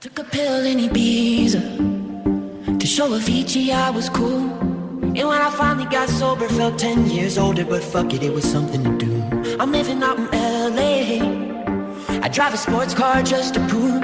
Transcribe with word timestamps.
Took 0.00 0.18
a 0.18 0.24
pill 0.24 0.64
in 0.64 0.78
Ibiza 0.78 1.60
to 2.80 2.86
show 2.86 3.10
Avicii 3.10 3.68
I 3.68 3.90
was 3.90 4.08
cool. 4.08 4.48
And 5.18 5.28
when 5.28 5.42
I 5.42 5.50
finally 5.50 5.84
got 5.90 6.08
sober, 6.08 6.48
felt 6.48 6.78
10 6.78 7.10
years 7.10 7.36
older, 7.36 7.66
but 7.66 7.84
fuck 7.84 8.14
it, 8.14 8.22
it 8.22 8.32
was 8.32 8.50
something 8.50 8.82
to 8.82 8.96
do. 8.96 9.12
I'm 9.60 9.72
living 9.72 10.02
out 10.02 10.18
in 10.18 10.26
LA. 10.74 12.20
I 12.22 12.28
drive 12.28 12.54
a 12.54 12.56
sports 12.56 12.94
car 12.94 13.22
just 13.22 13.52
to 13.56 13.60
prove 13.68 14.02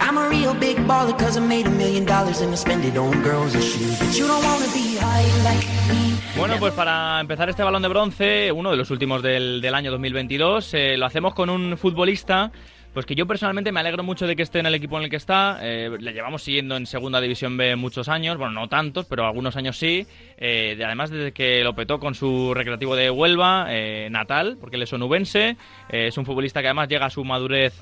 I'm 0.00 0.16
a 0.16 0.30
real 0.30 0.54
big 0.54 0.78
baller, 0.86 1.18
cause 1.18 1.36
I 1.36 1.40
made 1.40 1.66
a 1.66 1.70
million 1.72 2.06
dollars 2.06 2.40
and 2.40 2.50
I 2.50 2.56
spend 2.56 2.86
it 2.86 2.96
on 2.96 3.22
girls 3.22 3.54
and 3.54 3.62
shoes. 3.62 3.98
But 3.98 4.16
you 4.16 4.26
don't 4.26 4.42
wanna 4.42 4.72
be 4.72 4.96
high 4.96 5.28
like 5.44 5.68
me. 5.90 6.16
Bueno, 6.38 6.54
pues 6.58 6.72
para 6.72 7.20
empezar 7.20 7.50
este 7.50 7.62
balón 7.62 7.82
de 7.82 7.88
bronce, 7.88 8.50
uno 8.50 8.70
de 8.70 8.78
los 8.78 8.90
últimos 8.90 9.22
del, 9.22 9.60
del 9.60 9.74
año 9.74 9.90
2022, 9.90 10.72
eh, 10.72 10.96
lo 10.96 11.04
hacemos 11.04 11.34
con 11.34 11.50
un 11.50 11.76
futbolista 11.76 12.50
pues 12.94 13.06
que 13.06 13.14
yo 13.14 13.26
personalmente 13.26 13.70
me 13.70 13.80
alegro 13.80 14.02
mucho 14.02 14.26
de 14.26 14.34
que 14.34 14.42
esté 14.42 14.60
en 14.60 14.66
el 14.66 14.74
equipo 14.74 14.96
en 14.96 15.04
el 15.04 15.10
que 15.10 15.16
está. 15.16 15.58
Eh, 15.62 15.90
le 16.00 16.12
llevamos 16.12 16.42
siguiendo 16.42 16.76
en 16.76 16.86
Segunda 16.86 17.20
División 17.20 17.56
B 17.56 17.76
muchos 17.76 18.08
años, 18.08 18.38
bueno, 18.38 18.52
no 18.52 18.68
tantos, 18.68 19.06
pero 19.06 19.26
algunos 19.26 19.56
años 19.56 19.76
sí. 19.76 20.06
Eh, 20.38 20.80
además, 20.84 21.10
desde 21.10 21.32
que 21.32 21.62
lo 21.62 21.74
petó 21.74 22.00
con 22.00 22.14
su 22.14 22.54
recreativo 22.54 22.96
de 22.96 23.10
Huelva, 23.10 23.66
eh, 23.68 24.08
natal, 24.10 24.56
porque 24.60 24.76
él 24.76 24.82
es 24.82 24.92
onubense. 24.92 25.56
es 25.90 26.16
un 26.16 26.24
futbolista 26.24 26.60
que 26.60 26.68
además 26.68 26.88
llega 26.88 27.06
a 27.06 27.10
su 27.10 27.24
madurez 27.24 27.74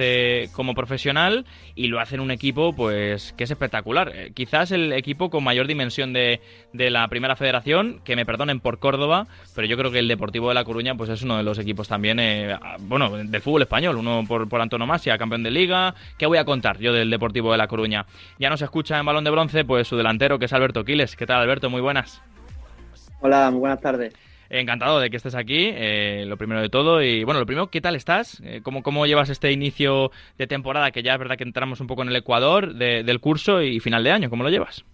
como 0.52 0.74
profesional 0.74 1.45
y 1.75 1.86
lo 1.88 2.00
hace 2.00 2.16
en 2.16 2.20
un 2.20 2.30
equipo 2.30 2.75
pues 2.75 3.33
que 3.34 3.45
es 3.45 3.50
espectacular. 3.50 4.12
quizás 4.34 4.73
el 4.73 4.92
equipo 4.92 5.30
con 5.30 5.45
mayor 5.45 5.66
dimensión 5.66 6.12
de, 6.12 6.41
de 6.73 6.91
la 6.91 7.06
Primera 7.09 7.36
Federación, 7.36 8.00
que 8.05 8.16
me 8.16 8.27
perdonen 8.27 8.61
por 8.61 8.78
Córdoba, 8.78 9.27
pero 9.55 9.66
yo 9.66 9.77
creo 9.77 9.91
que 9.91 9.98
el 9.98 10.09
Deportivo 10.09 10.48
de 10.48 10.55
La 10.55 10.64
Coruña 10.64 10.95
pues 10.95 11.11
es 11.11 11.23
uno 11.23 11.36
de 11.36 11.42
los 11.42 11.59
equipos 11.59 11.88
también, 11.88 12.19
bueno, 12.80 13.16
del 13.16 13.42
fútbol 13.42 13.62
español, 13.62 13.97
uno 13.97 14.25
por, 14.27 14.48
por 14.48 14.61
antonomasia 14.61 14.95
campeón 15.18 15.42
de 15.42 15.50
liga. 15.50 15.95
¿Qué 16.18 16.27
voy 16.27 16.38
a 16.38 16.45
contar 16.45 16.78
yo 16.78 16.92
del 16.92 17.10
Deportivo 17.10 17.52
de 17.52 17.59
La 17.59 17.68
Coruña? 17.68 18.06
Ya 18.38 18.50
nos 18.50 18.62
escucha 18.62 18.98
en 18.98 19.06
balón 19.06 19.24
de 19.24 19.30
bronce, 19.30 19.64
pues 19.64 19.86
su 19.88 19.96
delantero, 19.96 20.38
que 20.38 20.46
es 20.46 20.52
Alberto 20.52 20.84
Quiles. 20.84 21.16
¿Qué 21.16 21.27
tal, 21.27 21.41
Alberto? 21.41 21.70
Muy 21.70 21.80
buenas. 21.80 22.22
Hola, 23.20 23.50
muy 23.50 23.61
buenas 23.61 23.80
tardes. 23.80 24.14
Encantado 24.48 25.00
de 25.00 25.11
que 25.11 25.16
estés 25.16 25.34
aquí, 25.34 25.70
eh, 25.72 26.25
lo 26.27 26.36
primero 26.36 26.61
de 26.61 26.69
todo. 26.69 27.03
Y 27.03 27.25
bueno, 27.25 27.41
lo 27.41 27.47
primero, 27.47 27.69
¿qué 27.69 27.80
tal 27.80 27.97
estás? 27.97 28.41
Eh, 28.44 28.61
¿cómo, 28.62 28.83
¿Cómo 28.83 29.06
llevas 29.06 29.28
este 29.28 29.50
inicio 29.50 30.11
de 30.38 30.47
temporada? 30.47 30.91
Que 30.91 31.03
ya 31.03 31.14
es 31.14 31.19
verdad 31.19 31.36
que 31.36 31.44
entramos 31.44 31.81
un 31.81 31.86
poco 31.86 32.03
en 32.03 32.08
el 32.08 32.16
Ecuador 32.16 32.75
del 32.75 33.20
curso 33.20 33.62
y 33.62 33.81
final 33.81 34.05
de 34.05 34.12
año. 34.12 34.31
¿Cómo 34.31 34.44
lo 34.44 34.50
llevas? 34.50 34.84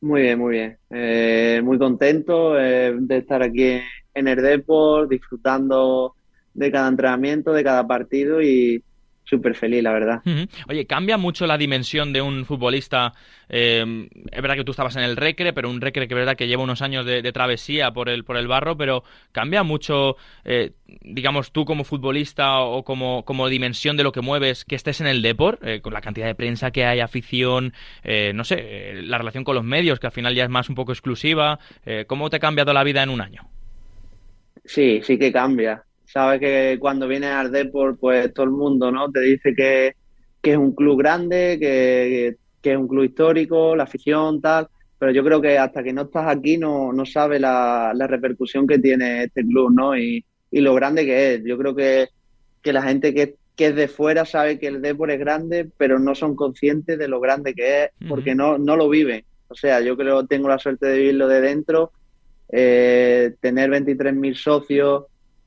Muy 0.00 0.22
bien, 0.22 0.38
muy 0.38 0.52
bien. 0.52 0.76
Eh, 0.90 1.60
muy 1.62 1.78
contento 1.78 2.54
de 2.54 3.16
estar 3.16 3.42
aquí 3.42 3.80
en 4.14 4.28
el 4.28 4.42
Deport, 4.42 5.10
disfrutando 5.10 6.14
de 6.54 6.70
cada 6.70 6.88
entrenamiento, 6.88 7.52
de 7.52 7.64
cada 7.64 7.86
partido 7.86 8.42
y, 8.42 8.82
súper 9.32 9.54
feliz, 9.54 9.82
la 9.82 9.92
verdad. 9.92 10.22
Oye, 10.68 10.86
¿cambia 10.86 11.16
mucho 11.16 11.46
la 11.46 11.56
dimensión 11.56 12.12
de 12.12 12.20
un 12.20 12.44
futbolista? 12.44 13.14
Eh, 13.48 14.06
es 14.30 14.42
verdad 14.42 14.56
que 14.56 14.64
tú 14.64 14.72
estabas 14.72 14.94
en 14.96 15.04
el 15.04 15.16
Recre, 15.16 15.54
pero 15.54 15.70
un 15.70 15.80
Recre 15.80 16.06
que 16.06 16.12
es 16.12 16.18
verdad 16.18 16.36
que 16.36 16.46
lleva 16.46 16.62
unos 16.62 16.82
años 16.82 17.06
de, 17.06 17.32
travesía 17.32 17.92
por 17.92 18.10
el, 18.10 18.24
por 18.24 18.36
el 18.36 18.46
barro, 18.46 18.76
pero 18.76 19.04
¿cambia 19.32 19.62
mucho, 19.62 20.16
eh, 20.44 20.72
digamos, 21.00 21.50
tú 21.50 21.64
como 21.64 21.84
futbolista 21.84 22.60
o 22.60 22.84
como, 22.84 23.24
como 23.24 23.48
dimensión 23.48 23.96
de 23.96 24.02
lo 24.02 24.12
que 24.12 24.20
mueves, 24.20 24.66
que 24.66 24.74
estés 24.74 25.00
en 25.00 25.06
el 25.06 25.22
Deport, 25.22 25.64
eh, 25.64 25.80
con 25.80 25.94
la 25.94 26.02
cantidad 26.02 26.26
de 26.26 26.34
prensa 26.34 26.70
que 26.70 26.84
hay, 26.84 27.00
afición, 27.00 27.72
no 28.34 28.44
sé, 28.44 29.00
la 29.02 29.16
relación 29.16 29.44
con 29.44 29.54
los 29.54 29.64
medios, 29.64 29.98
que 29.98 30.08
al 30.08 30.12
final 30.12 30.34
ya 30.34 30.44
es 30.44 30.50
más 30.50 30.68
un 30.68 30.74
poco 30.74 30.92
exclusiva? 30.92 31.58
¿Cómo 32.06 32.28
te 32.28 32.36
ha 32.36 32.40
cambiado 32.40 32.74
la 32.74 32.84
vida 32.84 33.02
en 33.02 33.08
un 33.08 33.22
año? 33.22 33.48
Sí, 34.66 35.00
sí 35.02 35.18
que 35.18 35.32
cambia 35.32 35.82
sabes 36.12 36.40
que 36.40 36.76
cuando 36.78 37.08
vienes 37.08 37.30
al 37.30 37.50
Deport, 37.50 37.98
pues 37.98 38.32
todo 38.34 38.44
el 38.44 38.52
mundo 38.52 38.92
¿no? 38.92 39.10
te 39.10 39.20
dice 39.20 39.54
que, 39.54 39.94
es 40.42 40.56
un 40.56 40.74
club 40.74 40.98
grande, 40.98 41.56
que, 41.58 42.36
es 42.62 42.76
un 42.76 42.88
club 42.88 43.04
histórico, 43.04 43.74
la 43.74 43.84
afición, 43.84 44.40
tal, 44.40 44.68
pero 44.98 45.12
yo 45.12 45.24
creo 45.24 45.40
que 45.40 45.58
hasta 45.58 45.82
que 45.82 45.92
no 45.92 46.02
estás 46.02 46.26
aquí 46.28 46.58
no, 46.58 46.92
no 46.92 47.06
sabes 47.06 47.40
la, 47.40 47.94
repercusión 48.08 48.66
que 48.66 48.78
tiene 48.78 49.24
este 49.24 49.42
club, 49.42 49.72
¿no? 49.72 49.96
Y, 49.96 50.24
lo 50.50 50.74
grande 50.74 51.06
que 51.06 51.34
es. 51.34 51.44
Yo 51.44 51.56
creo 51.56 51.74
que, 51.74 52.08
la 52.64 52.82
gente 52.82 53.14
que, 53.14 53.36
es 53.56 53.74
de 53.76 53.88
fuera 53.88 54.24
sabe 54.24 54.58
que 54.58 54.66
el 54.66 54.82
Deport 54.82 55.12
es 55.12 55.20
grande, 55.20 55.70
pero 55.78 55.98
no 55.98 56.14
son 56.14 56.34
conscientes 56.36 56.98
de 56.98 57.08
lo 57.08 57.20
grande 57.20 57.54
que 57.54 57.84
es, 57.84 57.90
porque 58.08 58.34
no, 58.34 58.58
no 58.58 58.76
lo 58.76 58.88
viven. 58.88 59.24
O 59.48 59.54
sea, 59.54 59.80
yo 59.80 59.96
creo 59.96 60.20
que 60.20 60.26
tengo 60.26 60.48
la 60.48 60.58
suerte 60.58 60.86
de 60.86 60.98
vivirlo 60.98 61.28
de 61.28 61.40
dentro, 61.40 61.92
eh, 62.50 63.34
tener 63.40 63.70
23.000 63.70 64.34
socios, 64.34 65.04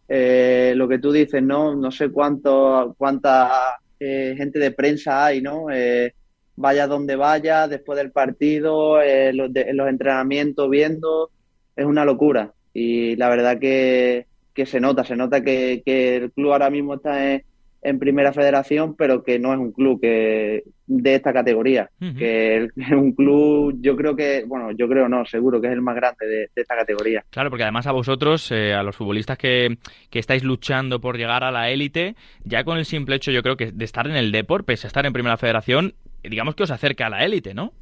eh, 0.08 0.74
lo 0.76 0.88
que 0.88 1.00
tú 1.00 1.12
dices, 1.12 1.42
¿no? 1.42 1.76
No 1.76 1.92
sé 1.92 2.10
cuánto, 2.10 2.96
cuánta 2.98 3.78
eh, 4.00 4.36
gente 4.38 4.60
de 4.60 4.72
prensa 4.72 5.26
hay, 5.26 5.42
¿no? 5.42 5.72
Eh, 5.72 6.14
vaya 6.56 6.88
donde 6.88 7.16
vaya, 7.16 7.68
después 7.68 7.98
del 7.98 8.12
partido, 8.12 9.00
los, 9.34 9.50
los, 9.74 9.90
entrenamientos, 9.90 10.70
viendo, 10.70 11.32
es 11.76 11.86
una 11.86 12.06
locura. 12.06 12.54
Y 12.74 13.16
la 13.16 13.30
verdad 13.30 13.60
que, 13.60 14.28
que 14.54 14.66
se 14.66 14.80
nota, 14.80 15.04
se 15.04 15.16
nota 15.16 15.44
que, 15.44 15.82
que 15.86 16.18
el 16.18 16.32
club 16.32 16.52
ahora 16.54 16.70
mismo 16.70 16.96
está 16.96 17.42
en 17.82 18.00
primera 18.00 18.34
federación, 18.34 18.96
pero 18.96 19.24
que 19.24 19.40
no 19.40 19.54
es 19.54 19.60
un 19.60 19.72
club 19.72 20.02
que 20.02 20.64
de 20.88 21.16
esta 21.16 21.34
categoría, 21.34 21.90
que 22.00 22.70
es 22.76 22.92
un 22.92 23.14
club, 23.14 23.76
yo 23.82 23.96
creo 23.96 24.16
que, 24.16 24.44
bueno, 24.46 24.72
yo 24.72 24.88
creo 24.88 25.10
no, 25.10 25.26
seguro 25.26 25.60
que 25.60 25.68
es 25.68 25.74
el 25.74 25.82
más 25.82 25.96
grande 25.96 26.26
de, 26.26 26.50
esta 26.56 26.76
categoría. 26.76 27.24
Claro, 27.30 27.50
porque 27.50 27.64
además 27.64 27.88
a 27.88 27.92
vosotros, 27.92 28.52
eh, 28.52 28.74
a 28.74 28.84
los 28.84 28.96
futbolistas 28.96 29.38
que, 29.38 29.78
que, 30.10 30.20
estáis 30.20 30.44
luchando 30.44 31.02
por 31.02 31.18
llegar 31.18 31.44
a 31.44 31.52
la 31.52 31.70
élite, 31.70 32.16
ya 32.44 32.64
con 32.64 32.78
el 32.78 32.86
simple 32.86 33.16
hecho, 33.16 33.32
yo 33.32 33.42
creo 33.42 33.58
que 33.58 33.72
de 33.72 33.86
estar 33.86 34.08
en 34.08 34.16
el 34.16 34.32
Deport, 34.32 34.66
pese 34.66 34.88
a 34.88 34.90
estar 34.90 35.06
en 35.06 35.14
primera 35.14 35.38
federación, 35.38 35.94
digamos 36.24 36.56
que 36.56 36.64
os 36.64 36.72
acerca 36.72 37.08
a 37.08 37.10
la 37.10 37.26
élite, 37.26 37.54
¿no? 37.54 37.74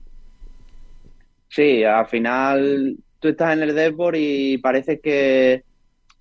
Sí, 1.50 1.84
al 1.84 2.08
final 2.08 2.98
tú 3.20 3.28
estás 3.28 3.54
en 3.54 3.64
el 3.64 3.76
Deport 3.76 4.18
y 4.18 4.58
parece 4.58 5.00
que 5.00 5.64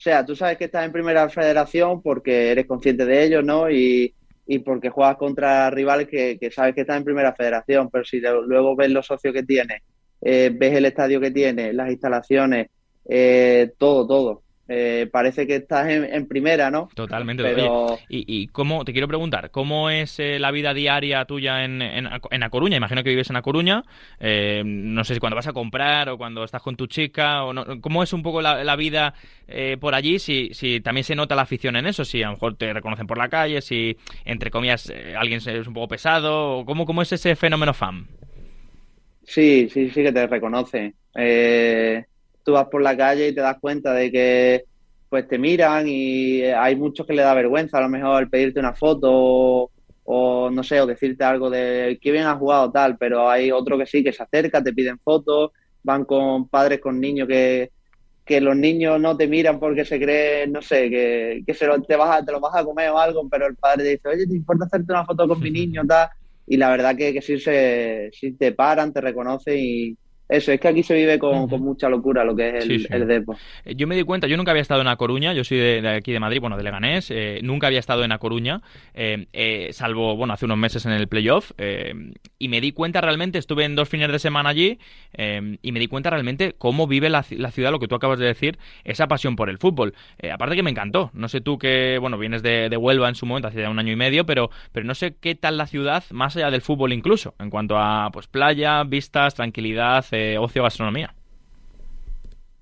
o 0.02 0.04
sea, 0.04 0.26
tú 0.26 0.34
sabes 0.34 0.58
que 0.58 0.64
estás 0.64 0.84
en 0.84 0.90
primera 0.90 1.28
federación 1.28 2.02
porque 2.02 2.50
eres 2.50 2.66
consciente 2.66 3.06
de 3.06 3.22
ello, 3.22 3.40
¿no? 3.40 3.70
Y, 3.70 4.12
porque 4.64 4.90
juegas 4.90 5.16
contra 5.16 5.70
rivales 5.70 6.08
que, 6.08 6.38
sabes 6.52 6.74
que 6.74 6.82
estás 6.82 6.96
en 6.96 7.04
primera 7.04 7.34
federación, 7.34 7.88
pero 7.90 8.04
si 8.04 8.20
luego 8.20 8.76
ves 8.76 8.90
los 8.90 9.06
socios 9.06 9.32
que 9.32 9.42
tiene, 9.42 9.82
eh, 10.20 10.50
ves 10.52 10.74
el 10.74 10.84
estadio 10.84 11.20
que 11.20 11.30
tiene, 11.30 11.72
las 11.72 11.90
instalaciones, 11.90 12.68
eh, 13.08 13.72
todo, 13.78 14.06
todo. 14.06 14.42
Eh, 14.68 15.08
parece 15.10 15.46
que 15.46 15.56
estás 15.56 15.88
en, 15.88 16.26
primera, 16.26 16.70
¿no? 16.70 16.88
Totalmente. 16.94 17.42
¿y, 18.08 18.46
cómo, 18.48 18.84
te 18.84 18.92
quiero 18.92 19.08
preguntar, 19.08 19.50
cómo 19.50 19.90
es 19.90 20.18
eh, 20.20 20.38
la 20.38 20.50
vida 20.52 20.72
diaria 20.72 21.24
tuya 21.24 21.64
en, 21.64 21.82
en, 21.82 22.06
A 22.06 22.50
Coruña? 22.50 22.76
Imagino 22.76 23.02
que 23.02 23.10
vives 23.10 23.28
en 23.28 23.36
A 23.36 23.42
Coruña. 23.42 23.82
Eh, 24.20 24.62
no 24.64 25.04
sé 25.04 25.14
si 25.14 25.20
cuando 25.20 25.36
vas 25.36 25.48
a 25.48 25.52
comprar 25.52 26.08
o 26.08 26.16
cuando 26.16 26.44
estás 26.44 26.62
con 26.62 26.76
tu 26.76 26.86
chica. 26.86 27.44
O 27.44 27.52
no, 27.52 27.80
¿Cómo 27.80 28.02
es 28.02 28.12
un 28.12 28.22
poco 28.22 28.40
la, 28.40 28.76
vida 28.76 29.14
por 29.80 29.94
allí? 29.94 30.18
Si, 30.18 30.54
si 30.54 30.80
también 30.80 31.04
se 31.04 31.16
nota 31.16 31.34
la 31.34 31.42
afición 31.42 31.76
en 31.76 31.86
eso, 31.86 32.04
si 32.04 32.22
a 32.22 32.26
lo 32.26 32.32
mejor 32.34 32.56
te 32.56 32.72
reconocen 32.72 33.06
por 33.06 33.18
la 33.18 33.28
calle, 33.28 33.60
si 33.60 33.96
entre 34.24 34.50
comillas 34.50 34.92
alguien 35.18 35.40
es 35.44 35.66
un 35.66 35.74
poco 35.74 35.88
pesado. 35.88 36.64
¿Cómo, 36.64 36.86
cómo 36.86 37.02
es 37.02 37.12
ese 37.12 37.34
fenómeno 37.34 37.74
fan? 37.74 38.06
Sí, 39.24 39.68
sí, 39.70 39.90
sí 39.90 40.02
que 40.02 40.12
te 40.12 40.26
reconoce. 40.26 40.94
Eh, 41.14 42.04
tú 42.44 42.52
vas 42.52 42.68
por 42.68 42.82
la 42.82 42.96
calle 42.96 43.28
y 43.28 43.34
te 43.34 43.40
das 43.40 43.58
cuenta 43.60 43.92
de 43.92 44.10
que 44.10 44.64
pues 45.08 45.28
te 45.28 45.38
miran 45.38 45.86
y 45.86 46.42
hay 46.42 46.74
muchos 46.74 47.06
que 47.06 47.12
le 47.12 47.22
da 47.22 47.34
vergüenza 47.34 47.76
a 47.76 47.82
lo 47.82 47.90
mejor 47.90 48.30
pedirte 48.30 48.60
una 48.60 48.72
foto 48.72 49.70
o, 50.04 50.50
no 50.50 50.62
sé, 50.62 50.80
o 50.80 50.86
decirte 50.86 51.22
algo 51.22 51.50
de 51.50 51.98
que 52.00 52.10
bien 52.10 52.24
has 52.24 52.38
jugado 52.38 52.72
tal, 52.72 52.96
pero 52.96 53.28
hay 53.28 53.52
otro 53.52 53.76
que 53.76 53.86
sí, 53.86 54.02
que 54.02 54.12
se 54.12 54.22
acerca, 54.22 54.62
te 54.62 54.72
piden 54.72 54.98
fotos, 54.98 55.50
van 55.82 56.04
con 56.06 56.48
padres, 56.48 56.80
con 56.80 56.98
niños 56.98 57.28
que, 57.28 57.70
que 58.24 58.40
los 58.40 58.56
niños 58.56 59.00
no 59.00 59.16
te 59.16 59.28
miran 59.28 59.60
porque 59.60 59.84
se 59.84 60.00
creen, 60.00 60.52
no 60.52 60.62
sé, 60.62 60.88
que, 60.88 61.42
que 61.46 61.54
se 61.54 61.66
lo, 61.66 61.80
te, 61.82 61.94
vas 61.96 62.20
a, 62.20 62.24
te 62.24 62.32
lo 62.32 62.40
vas 62.40 62.56
a 62.56 62.64
comer 62.64 62.90
o 62.90 62.98
algo, 62.98 63.28
pero 63.28 63.46
el 63.46 63.56
padre 63.56 63.84
te 63.84 63.90
dice, 63.90 64.08
oye, 64.08 64.26
¿te 64.26 64.34
importa 64.34 64.64
hacerte 64.64 64.92
una 64.92 65.04
foto 65.04 65.28
con 65.28 65.40
mi 65.40 65.50
niño? 65.50 65.82
tal 65.86 66.08
Y 66.46 66.56
la 66.56 66.70
verdad 66.70 66.96
que, 66.96 67.12
que 67.12 67.20
sí, 67.20 67.38
se, 67.38 68.10
sí 68.12 68.32
te 68.32 68.52
paran, 68.52 68.94
te 68.94 69.00
reconocen 69.00 69.58
y, 69.58 69.96
eso, 70.32 70.52
es 70.52 70.60
que 70.60 70.68
aquí 70.68 70.82
se 70.82 70.94
vive 70.94 71.18
con, 71.18 71.48
mucha 71.62 71.88
locura 71.88 72.24
lo 72.24 72.34
que 72.34 72.58
es 72.58 72.90
el, 72.90 73.06
Depo. 73.06 73.36
Eh, 73.64 73.74
yo 73.74 73.86
me 73.86 73.96
di 73.96 74.02
cuenta, 74.02 74.26
yo 74.26 74.36
nunca 74.36 74.50
había 74.50 74.62
estado 74.62 74.80
en 74.80 74.88
A 74.88 74.96
Coruña, 74.96 75.32
yo 75.32 75.44
soy 75.44 75.58
de, 75.58 75.88
aquí 75.88 76.12
de 76.12 76.20
Madrid, 76.20 76.40
bueno, 76.40 76.56
de 76.56 76.62
Leganés, 76.62 77.10
eh, 77.10 77.40
nunca 77.42 77.66
había 77.66 77.78
estado 77.78 78.04
en 78.04 78.12
A 78.12 78.18
Coruña, 78.18 78.62
eh, 78.94 79.68
salvo, 79.72 80.16
bueno, 80.16 80.32
hace 80.34 80.46
unos 80.46 80.58
meses 80.58 80.86
en 80.86 80.92
el 80.92 81.08
playoff, 81.08 81.52
y 82.38 82.48
me 82.48 82.60
di 82.60 82.72
cuenta 82.72 83.00
realmente, 83.00 83.38
estuve 83.38 83.64
en 83.64 83.76
dos 83.76 83.88
fines 83.88 84.10
de 84.10 84.18
semana 84.18 84.50
allí, 84.50 84.78
y 85.16 85.72
me 85.72 85.80
di 85.80 85.86
cuenta 85.86 86.10
realmente 86.10 86.54
cómo 86.56 86.86
vive 86.86 87.10
la, 87.10 87.22
ciudad, 87.22 87.70
lo 87.70 87.78
que 87.78 87.88
tú 87.88 87.94
acabas 87.94 88.18
de 88.18 88.26
decir, 88.26 88.58
esa 88.84 89.08
pasión 89.08 89.36
por 89.36 89.50
el 89.50 89.58
fútbol. 89.58 89.94
aparte 90.32 90.56
que 90.56 90.62
me 90.62 90.70
encantó, 90.70 91.10
no 91.14 91.28
sé 91.28 91.40
tú 91.40 91.58
que, 91.58 91.98
bueno, 92.00 92.18
vienes 92.18 92.42
de, 92.42 92.68
de, 92.68 92.76
Huelva 92.76 93.08
en 93.08 93.14
su 93.14 93.26
momento, 93.26 93.48
hace 93.48 93.60
ya 93.60 93.70
un 93.70 93.78
año 93.78 93.92
y 93.92 93.96
medio, 93.96 94.26
pero, 94.26 94.50
pero 94.72 94.86
no 94.86 94.94
sé 94.94 95.14
qué 95.20 95.34
tal 95.34 95.56
la 95.56 95.66
ciudad, 95.66 96.04
más 96.10 96.36
allá 96.36 96.50
del 96.50 96.62
fútbol 96.62 96.92
incluso, 96.92 97.34
en 97.38 97.50
cuanto 97.50 97.78
a, 97.78 98.10
pues, 98.12 98.26
playa, 98.26 98.82
vistas, 98.84 99.34
tranquilidad, 99.34 100.04
ocio, 100.38 100.62
gastronomía. 100.62 101.14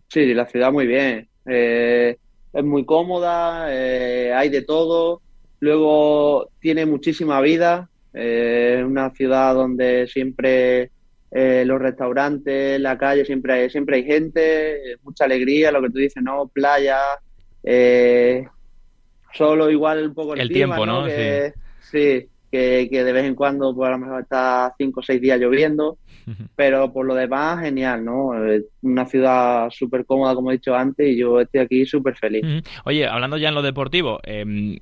Sí, 0.09 0.35
la 0.35 0.47
ciudad 0.47 0.73
muy 0.73 0.87
bien. 0.87 1.29
Eh, 1.47 2.17
es 2.53 2.65
muy 2.65 2.85
cómoda, 2.85 3.67
eh, 3.71 4.33
hay 4.35 4.49
de 4.49 4.63
todo. 4.63 5.23
Luego 5.61 6.51
tiene 6.61 6.87
muchísima 6.87 7.41
vida. 7.41 7.89
Es 8.13 8.85
una 8.85 9.11
ciudad 9.11 9.55
donde 9.55 10.09
siempre 10.09 10.91
eh, 11.33 11.63
los 11.65 11.81
restaurantes, 11.81 12.81
la 12.81 12.99
calle, 12.99 13.25
siempre 13.25 13.53
hay, 13.53 13.71
siempre 13.71 13.97
hay 13.97 14.05
gente, 14.05 14.97
mucha 15.05 15.25
alegría, 15.25 15.71
lo 15.71 15.81
que 15.81 15.91
tú 15.91 15.99
dices, 15.99 16.21
¿no? 16.21 16.49
Playa, 16.49 16.99
eh, 17.63 18.49
solo 19.33 19.71
igual 19.71 20.09
un 20.09 20.15
poco 20.15 20.35
el, 20.35 20.49
tiempo, 20.49 20.85
¿no? 20.85 21.07
sí, 21.07 22.29
que, 22.51 22.89
de 22.91 23.13
vez 23.13 23.25
en 23.25 23.37
cuando 23.37 23.73
pues 23.75 23.89
a 23.89 23.93
lo 23.93 23.99
mejor 23.99 24.23
está 24.23 24.75
cinco 24.77 25.01
o 25.01 25.03
seis 25.05 25.21
días 25.21 25.39
lloviendo, 25.39 25.99
pero 26.57 26.93
por 26.93 27.07
lo 27.07 27.15
demás 27.15 27.61
genial, 27.61 28.05
¿no? 28.05 28.33
Una 28.83 29.07
ciudad 29.07 29.71
súper 29.71 30.05
cómoda, 30.05 30.35
como 30.35 30.51
he 30.51 30.55
dicho 30.55 30.75
antes, 30.75 31.09
y 31.09 31.17
yo 31.17 31.41
estoy 31.41 31.61
aquí 31.61 31.87
súper 31.87 32.17
feliz. 32.17 32.43
Oye, 32.85 33.07
hablando 33.07 33.37
ya 33.37 33.49
en 33.49 33.55
lo 33.55 33.63
deportivo, 33.63 34.21
eh, 34.25 34.79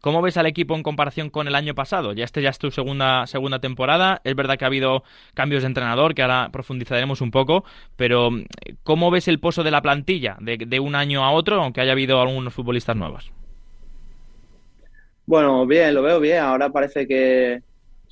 ¿Cómo 0.00 0.22
ves 0.22 0.38
al 0.38 0.46
equipo 0.46 0.74
en 0.74 0.82
comparación 0.82 1.28
con 1.28 1.46
el 1.46 1.54
año 1.54 1.74
pasado? 1.74 2.14
Ya 2.14 2.24
este 2.24 2.40
ya 2.40 2.48
es 2.48 2.58
tu 2.58 2.70
segunda, 2.70 3.26
segunda 3.26 3.58
temporada. 3.58 4.22
Es 4.24 4.34
verdad 4.34 4.56
que 4.56 4.64
ha 4.64 4.68
habido 4.68 5.04
cambios 5.34 5.62
de 5.62 5.66
entrenador, 5.66 6.14
que 6.14 6.22
ahora 6.22 6.48
profundizaremos 6.50 7.20
un 7.20 7.30
poco, 7.30 7.64
pero 7.96 8.30
¿cómo 8.82 9.10
ves 9.10 9.28
el 9.28 9.40
pozo 9.40 9.62
de 9.62 9.70
la 9.70 9.82
plantilla 9.82 10.38
de, 10.40 10.56
de 10.56 10.80
un 10.80 10.94
año 10.94 11.22
a 11.22 11.32
otro, 11.32 11.62
aunque 11.62 11.82
haya 11.82 11.92
habido 11.92 12.20
algunos 12.20 12.54
futbolistas 12.54 12.96
nuevos? 12.96 13.30
Bueno, 15.26 15.66
bien, 15.66 15.94
lo 15.94 16.02
veo 16.02 16.18
bien. 16.18 16.38
Ahora 16.38 16.70
parece 16.70 17.06
que 17.06 17.60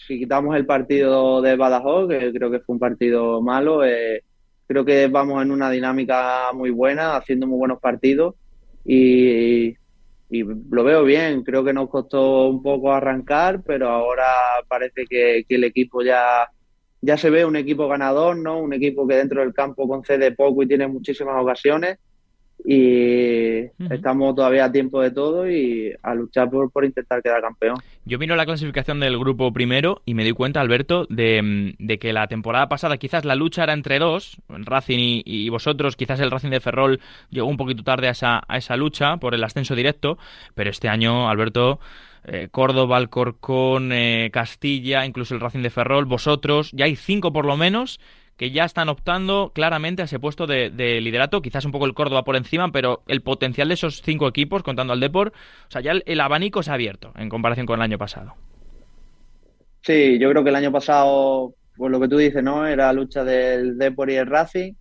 si 0.06 0.18
quitamos 0.18 0.56
el 0.56 0.64
partido 0.64 1.42
de 1.42 1.56
Badajoz, 1.56 2.08
que 2.08 2.32
creo 2.32 2.50
que 2.50 2.60
fue 2.60 2.74
un 2.74 2.80
partido 2.80 3.42
malo, 3.42 3.84
eh, 3.84 4.24
creo 4.66 4.84
que 4.84 5.08
vamos 5.08 5.42
en 5.42 5.50
una 5.50 5.70
dinámica 5.70 6.52
muy 6.54 6.70
buena, 6.70 7.16
haciendo 7.16 7.46
muy 7.46 7.58
buenos 7.58 7.80
partidos 7.80 8.34
y 8.84 9.76
y 10.30 10.42
lo 10.42 10.84
veo 10.84 11.04
bien. 11.04 11.42
Creo 11.42 11.64
que 11.64 11.72
nos 11.72 11.88
costó 11.88 12.48
un 12.48 12.62
poco 12.62 12.92
arrancar, 12.92 13.62
pero 13.64 13.88
ahora 13.88 14.26
parece 14.68 15.06
que, 15.06 15.44
el 15.48 15.64
equipo 15.64 16.02
ya, 16.02 16.48
ya 17.00 17.16
se 17.16 17.30
ve 17.30 17.44
un 17.44 17.56
equipo 17.56 17.88
ganador, 17.88 18.36
¿no? 18.36 18.58
Un 18.60 18.72
equipo 18.72 19.06
que 19.06 19.16
dentro 19.16 19.40
del 19.40 19.54
campo 19.54 19.88
concede 19.88 20.32
poco 20.32 20.62
y 20.62 20.68
tiene 20.68 20.86
muchísimas 20.86 21.42
ocasiones 21.42 21.98
y 22.64 23.70
estamos 23.90 24.34
todavía 24.34 24.66
a 24.66 24.72
tiempo 24.72 25.00
de 25.00 25.10
todo 25.10 25.48
y 25.48 25.94
a 26.02 26.14
luchar 26.14 26.50
por, 26.50 26.70
por, 26.70 26.84
intentar 26.84 27.22
quedar 27.22 27.40
campeón. 27.40 27.76
Yo 28.04 28.18
vino 28.18 28.36
la 28.36 28.44
clasificación 28.44 29.00
del 29.00 29.18
grupo 29.18 29.52
primero 29.52 30.02
y 30.04 30.14
me 30.14 30.24
di 30.24 30.32
cuenta, 30.32 30.60
Alberto, 30.60 31.06
de, 31.08 31.74
de, 31.78 31.98
que 31.98 32.12
la 32.12 32.26
temporada 32.26 32.68
pasada 32.68 32.96
quizás 32.96 33.24
la 33.24 33.36
lucha 33.36 33.62
era 33.62 33.72
entre 33.72 33.98
dos, 33.98 34.40
Racing 34.48 35.22
y, 35.24 35.48
vosotros, 35.48 35.96
quizás 35.96 36.20
el 36.20 36.30
Racing 36.30 36.50
de 36.50 36.60
Ferrol 36.60 37.00
llegó 37.30 37.46
un 37.46 37.56
poquito 37.56 37.84
tarde 37.84 38.08
a 38.08 38.12
esa, 38.12 38.42
a 38.46 38.56
esa 38.58 38.76
lucha 38.76 39.16
por 39.18 39.34
el 39.34 39.44
ascenso 39.44 39.74
directo, 39.74 40.18
pero 40.54 40.70
este 40.70 40.88
año, 40.88 41.28
Alberto, 41.28 41.80
eh, 42.24 42.48
Córdoba, 42.50 42.96
Alcorcón, 42.96 43.92
eh, 43.92 44.30
Castilla, 44.32 45.06
incluso 45.06 45.34
el 45.34 45.40
Racing 45.40 45.62
de 45.62 45.70
Ferrol, 45.70 46.04
vosotros, 46.04 46.70
ya 46.72 46.84
hay 46.84 46.96
cinco 46.96 47.32
por 47.32 47.46
lo 47.46 47.56
menos 47.56 48.00
que 48.38 48.52
ya 48.52 48.64
están 48.64 48.88
optando 48.88 49.50
claramente 49.52 50.00
a 50.00 50.04
ese 50.04 50.20
puesto 50.20 50.46
de, 50.46 50.70
liderato, 51.02 51.42
quizás 51.42 51.64
un 51.64 51.72
poco 51.72 51.86
el 51.86 51.92
Córdoba 51.92 52.22
por 52.22 52.36
encima, 52.36 52.70
pero 52.70 53.02
el 53.08 53.20
potencial 53.20 53.66
de 53.66 53.74
esos 53.74 54.00
cinco 54.00 54.28
equipos, 54.28 54.62
contando 54.62 54.92
al 54.92 55.00
Depor, 55.00 55.32
o 55.66 55.70
sea, 55.70 55.82
ya 55.82 55.92
el, 55.92 56.20
abanico 56.20 56.62
se 56.62 56.70
ha 56.70 56.74
abierto 56.74 57.12
en 57.16 57.28
comparación 57.28 57.66
con 57.66 57.80
el 57.80 57.82
año 57.82 57.98
pasado. 57.98 58.34
Sí, 59.82 60.18
yo 60.20 60.30
creo 60.30 60.44
que 60.44 60.50
el 60.50 60.56
año 60.56 60.70
pasado, 60.70 61.52
por 61.76 61.90
lo 61.90 61.98
que 61.98 62.06
tú 62.06 62.16
dices, 62.16 62.42
¿no? 62.44 62.64
Era 62.64 62.92
lucha 62.92 63.24
del 63.24 63.76
Depor 63.76 64.08
y 64.08 64.14
el 64.14 64.26
Racing, 64.26 64.72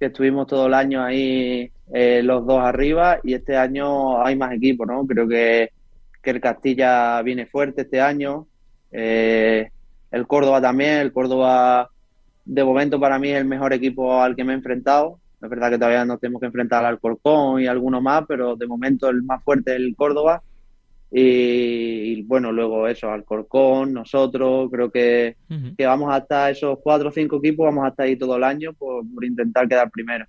que 0.00 0.06
estuvimos 0.06 0.48
todo 0.48 0.66
el 0.66 0.74
año 0.74 1.04
ahí 1.04 1.70
eh, 1.94 2.20
los 2.24 2.44
dos 2.46 2.60
arriba, 2.60 3.20
y 3.22 3.34
este 3.34 3.56
año 3.56 4.24
hay 4.24 4.34
más 4.34 4.52
equipos, 4.52 4.88
¿no? 4.88 5.06
Creo 5.06 5.28
que, 5.28 5.70
que 6.20 6.30
el 6.30 6.40
Castilla 6.40 7.22
viene 7.22 7.46
fuerte 7.46 7.82
este 7.82 8.00
año, 8.00 8.48
eh, 8.90 9.70
el 10.10 10.26
Córdoba 10.26 10.60
también, 10.60 10.98
el 10.98 11.12
Córdoba 11.12 11.90
de 12.48 12.64
momento 12.64 12.98
para 12.98 13.18
mí 13.18 13.28
es 13.28 13.36
el 13.36 13.44
mejor 13.44 13.74
equipo 13.74 14.20
al 14.20 14.34
que 14.34 14.42
me 14.42 14.52
he 14.52 14.56
enfrentado. 14.56 15.20
Es 15.40 15.50
verdad 15.50 15.70
que 15.70 15.78
todavía 15.78 16.04
nos 16.04 16.18
tenemos 16.18 16.40
que 16.40 16.46
enfrentar 16.46 16.84
al 16.84 16.98
Corcón 16.98 17.60
y 17.60 17.66
alguno 17.66 18.00
más, 18.00 18.24
pero 18.26 18.56
de 18.56 18.66
momento 18.66 19.08
el 19.10 19.22
más 19.22 19.44
fuerte 19.44 19.72
es 19.72 19.76
el 19.76 19.94
Córdoba. 19.94 20.42
Y, 21.10 22.22
bueno, 22.22 22.50
luego 22.52 22.86
eso, 22.86 23.10
Alcorcón, 23.10 23.94
nosotros, 23.94 24.68
creo 24.70 24.90
que, 24.90 25.36
que 25.76 25.86
vamos 25.86 26.12
hasta 26.12 26.50
esos 26.50 26.78
cuatro 26.82 27.08
o 27.08 27.12
cinco 27.12 27.36
equipos, 27.36 27.64
vamos 27.64 27.86
hasta 27.86 28.02
ahí 28.02 28.16
todo 28.16 28.36
el 28.36 28.44
año 28.44 28.72
por, 28.74 29.04
intentar 29.22 29.68
quedar 29.68 29.90
primero. 29.90 30.26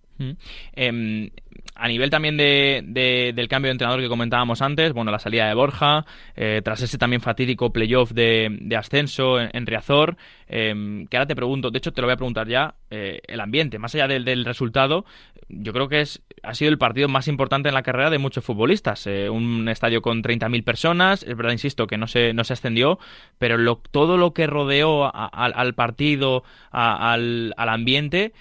Em, 0.73 1.29
a 1.75 1.87
nivel 1.87 2.09
también 2.09 2.37
de, 2.37 3.31
del 3.33 3.47
cambio 3.47 3.69
de 3.69 3.73
entrenador 3.73 4.01
que 4.01 4.09
comentábamos 4.09 4.61
antes, 4.61 4.93
bueno, 4.93 5.11
la 5.11 5.19
salida 5.19 5.47
de 5.47 5.53
Borja, 5.53 6.05
eh, 6.35 6.61
tras 6.63 6.81
ese 6.81 6.97
también 6.97 7.21
fatídico 7.21 7.71
playoff 7.71 8.11
de, 8.11 8.59
ascenso 8.77 9.39
en, 9.39 9.65
Riazor, 9.65 10.17
em, 10.47 11.07
que 11.07 11.17
ahora 11.17 11.27
te 11.27 11.35
pregunto, 11.35 11.71
de 11.71 11.77
hecho 11.77 11.91
te 11.91 12.01
lo 12.01 12.07
voy 12.07 12.13
a 12.13 12.17
preguntar 12.17 12.47
ya, 12.47 12.75
eh, 12.89 13.21
el 13.27 13.39
ambiente, 13.39 13.79
más 13.79 13.95
allá 13.95 14.07
del, 14.07 14.25
del, 14.25 14.45
resultado, 14.45 15.05
yo 15.47 15.73
creo 15.73 15.87
que 15.87 16.01
es 16.01 16.21
ha 16.43 16.53
sido 16.53 16.71
el 16.71 16.77
partido 16.77 17.07
más 17.07 17.27
importante 17.27 17.69
en 17.69 17.75
la 17.75 17.83
carrera 17.83 18.09
de 18.09 18.17
muchos 18.17 18.43
futbolistas. 18.43 19.07
Eh, 19.07 19.29
un 19.29 19.67
estadio 19.69 20.01
con 20.01 20.21
30.000 20.21 20.63
personas, 20.63 21.23
es 21.23 21.35
verdad, 21.35 21.51
insisto, 21.51 21.87
que 21.87 21.97
no 21.97 22.07
se, 22.07 22.33
no 22.33 22.43
se 22.43 22.53
ascendió, 22.53 22.99
pero 23.37 23.57
todo 23.91 24.17
lo 24.17 24.33
que 24.33 24.47
rodeó 24.47 25.11
al 25.13 25.73
partido, 25.73 26.43
al, 26.71 27.53
ambiente, 27.57 28.33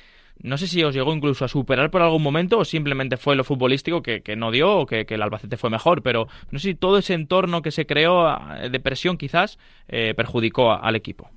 no 0.42 0.58
sé 0.58 0.66
si 0.66 0.82
os 0.84 0.94
llegó 0.94 1.12
incluso 1.12 1.44
a 1.44 1.48
superar 1.48 1.90
por 1.90 2.02
algún 2.02 2.22
momento 2.22 2.58
o 2.58 2.64
simplemente 2.64 3.16
fue 3.16 3.36
lo 3.36 3.44
futbolístico 3.44 4.02
que, 4.02 4.22
no 4.36 4.50
dio 4.50 4.78
o 4.78 4.86
que, 4.86 5.06
el 5.08 5.22
Albacete 5.22 5.56
fue 5.56 5.70
mejor, 5.70 6.02
pero 6.02 6.28
no 6.50 6.58
sé 6.58 6.70
si 6.70 6.74
todo 6.74 6.98
ese 6.98 7.14
entorno 7.14 7.62
que 7.62 7.70
se 7.70 7.86
creó 7.86 8.26
de 8.70 8.80
presión 8.80 9.16
quizás 9.16 9.58
eh, 9.88 10.14
perjudicó 10.14 10.72
al 10.72 10.96
equipo. 10.96 11.30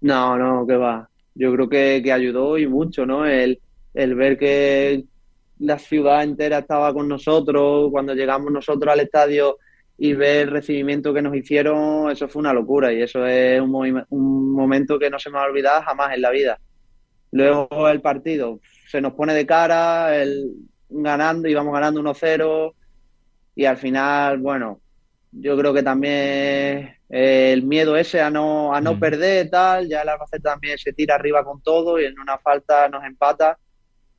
No, 0.00 0.36
no, 0.36 0.66
que 0.66 0.76
va. 0.76 1.08
Yo 1.34 1.52
creo 1.52 1.68
que, 1.68 2.00
que 2.02 2.12
ayudó 2.12 2.58
y 2.58 2.66
mucho, 2.66 3.06
¿no? 3.06 3.26
El, 3.26 3.60
el 3.94 4.14
ver 4.14 4.38
que, 4.38 5.04
la 5.58 5.78
ciudad 5.78 6.22
entera 6.22 6.58
estaba 6.58 6.92
con 6.92 7.08
nosotros, 7.08 7.90
cuando 7.90 8.14
llegamos 8.14 8.52
nosotros 8.52 8.92
al 8.92 9.00
estadio 9.00 9.58
y 9.96 10.12
ver 10.14 10.48
el 10.48 10.50
recibimiento 10.50 11.14
que 11.14 11.22
nos 11.22 11.36
hicieron, 11.36 12.10
eso 12.10 12.28
fue 12.28 12.40
una 12.40 12.52
locura 12.52 12.92
y 12.92 13.02
eso 13.02 13.24
es 13.26 13.60
un, 13.60 14.04
un 14.08 14.52
momento 14.52 14.98
que 14.98 15.10
no 15.10 15.18
se 15.18 15.30
me 15.30 15.36
va 15.36 15.44
a 15.44 15.48
olvidar 15.48 15.82
jamás 15.84 16.14
en 16.14 16.22
la 16.22 16.30
vida. 16.30 16.58
Luego 17.34 17.88
el 17.88 18.00
partido 18.00 18.60
se 18.86 19.00
nos 19.00 19.14
pone 19.14 19.34
de 19.34 19.44
cara, 19.44 20.16
el, 20.22 20.52
ganando, 20.88 21.48
íbamos 21.48 21.74
ganando 21.74 22.00
1-0 22.00 22.72
y 23.56 23.64
al 23.64 23.76
final, 23.76 24.38
bueno, 24.38 24.80
yo 25.32 25.58
creo 25.58 25.74
que 25.74 25.82
también 25.82 26.96
el 27.08 27.64
miedo 27.64 27.96
ese 27.96 28.20
a 28.20 28.30
no, 28.30 28.72
a 28.72 28.80
no 28.80 28.94
mm. 28.94 29.00
perder, 29.00 29.50
tal, 29.50 29.88
ya 29.88 30.02
el 30.02 30.10
Albacete 30.10 30.44
también 30.44 30.78
se 30.78 30.92
tira 30.92 31.16
arriba 31.16 31.42
con 31.42 31.60
todo 31.60 32.00
y 32.00 32.04
en 32.04 32.20
una 32.20 32.38
falta 32.38 32.88
nos 32.88 33.02
empata. 33.02 33.58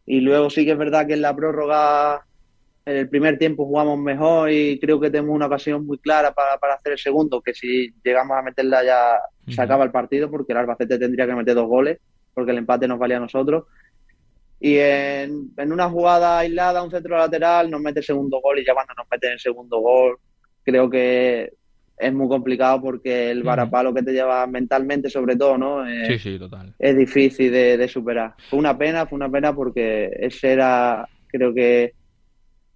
Y 0.06 0.20
luego 0.20 0.50
sí 0.50 0.66
que 0.66 0.72
es 0.72 0.78
verdad 0.78 1.08
que 1.08 1.14
en 1.14 1.22
la 1.22 1.34
prórroga, 1.34 2.26
en 2.86 2.98
el 2.98 3.08
primer 3.08 3.38
tiempo 3.38 3.66
jugamos 3.66 3.98
mejor 3.98 4.52
y 4.52 4.78
creo 4.78 5.00
que 5.00 5.10
tenemos 5.10 5.34
una 5.34 5.46
ocasión 5.46 5.86
muy 5.86 6.00
clara 6.00 6.34
para, 6.34 6.58
para 6.58 6.74
hacer 6.74 6.92
el 6.92 7.00
segundo, 7.00 7.42
que 7.42 7.54
si 7.54 7.94
llegamos 8.04 8.38
a 8.38 8.42
meterla 8.42 8.84
ya 8.84 9.20
se 9.48 9.62
acaba 9.62 9.86
el 9.86 9.92
partido 9.92 10.30
porque 10.30 10.52
el 10.52 10.58
Albacete 10.58 11.00
tendría 11.00 11.26
que 11.26 11.36
meter 11.36 11.56
dos 11.56 11.68
goles, 11.68 11.98
porque 12.36 12.52
el 12.52 12.60
empate 12.60 12.88
nos 12.88 13.00
valía 13.00 13.18
a 13.18 13.22
nosotros. 13.22 13.64
Y 14.60 14.78
en, 14.78 15.52
en 15.58 15.72
una 15.72 15.90
jugada 15.90 16.40
aislada, 16.40 16.84
un 16.84 16.92
centro 16.92 17.18
lateral, 17.18 17.72
nos 17.72 17.82
mete 17.82 18.00
el 18.00 18.06
segundo 18.06 18.40
gol 18.42 18.60
y 18.60 18.66
ya 18.66 18.74
cuando 18.74 18.94
nos 18.94 19.08
meten 19.10 19.32
el 19.32 19.40
segundo 19.40 19.80
gol, 19.80 20.18
creo 20.64 20.90
que 20.90 21.52
es 21.98 22.14
muy 22.14 22.28
complicado 22.28 22.82
porque 22.82 23.32
el 23.32 23.44
varapalo 23.44 23.94
que 23.94 24.04
te 24.04 24.12
lleva 24.12 24.46
mentalmente, 24.48 25.10
sobre 25.10 25.36
todo, 25.36 25.58
¿no? 25.58 25.86
sí, 26.08 26.20
sí, 26.20 26.38
total. 26.38 26.74
Es 26.78 26.98
difícil 26.98 27.52
de, 27.52 27.88
superar. 27.88 28.34
Fue 28.50 28.60
una 28.60 28.78
pena, 28.78 29.06
fue 29.06 29.16
una 29.16 29.30
pena 29.30 29.56
porque 29.56 30.12
ese 30.20 30.54
era, 30.54 31.08
creo 31.28 31.54
que, 31.54 31.94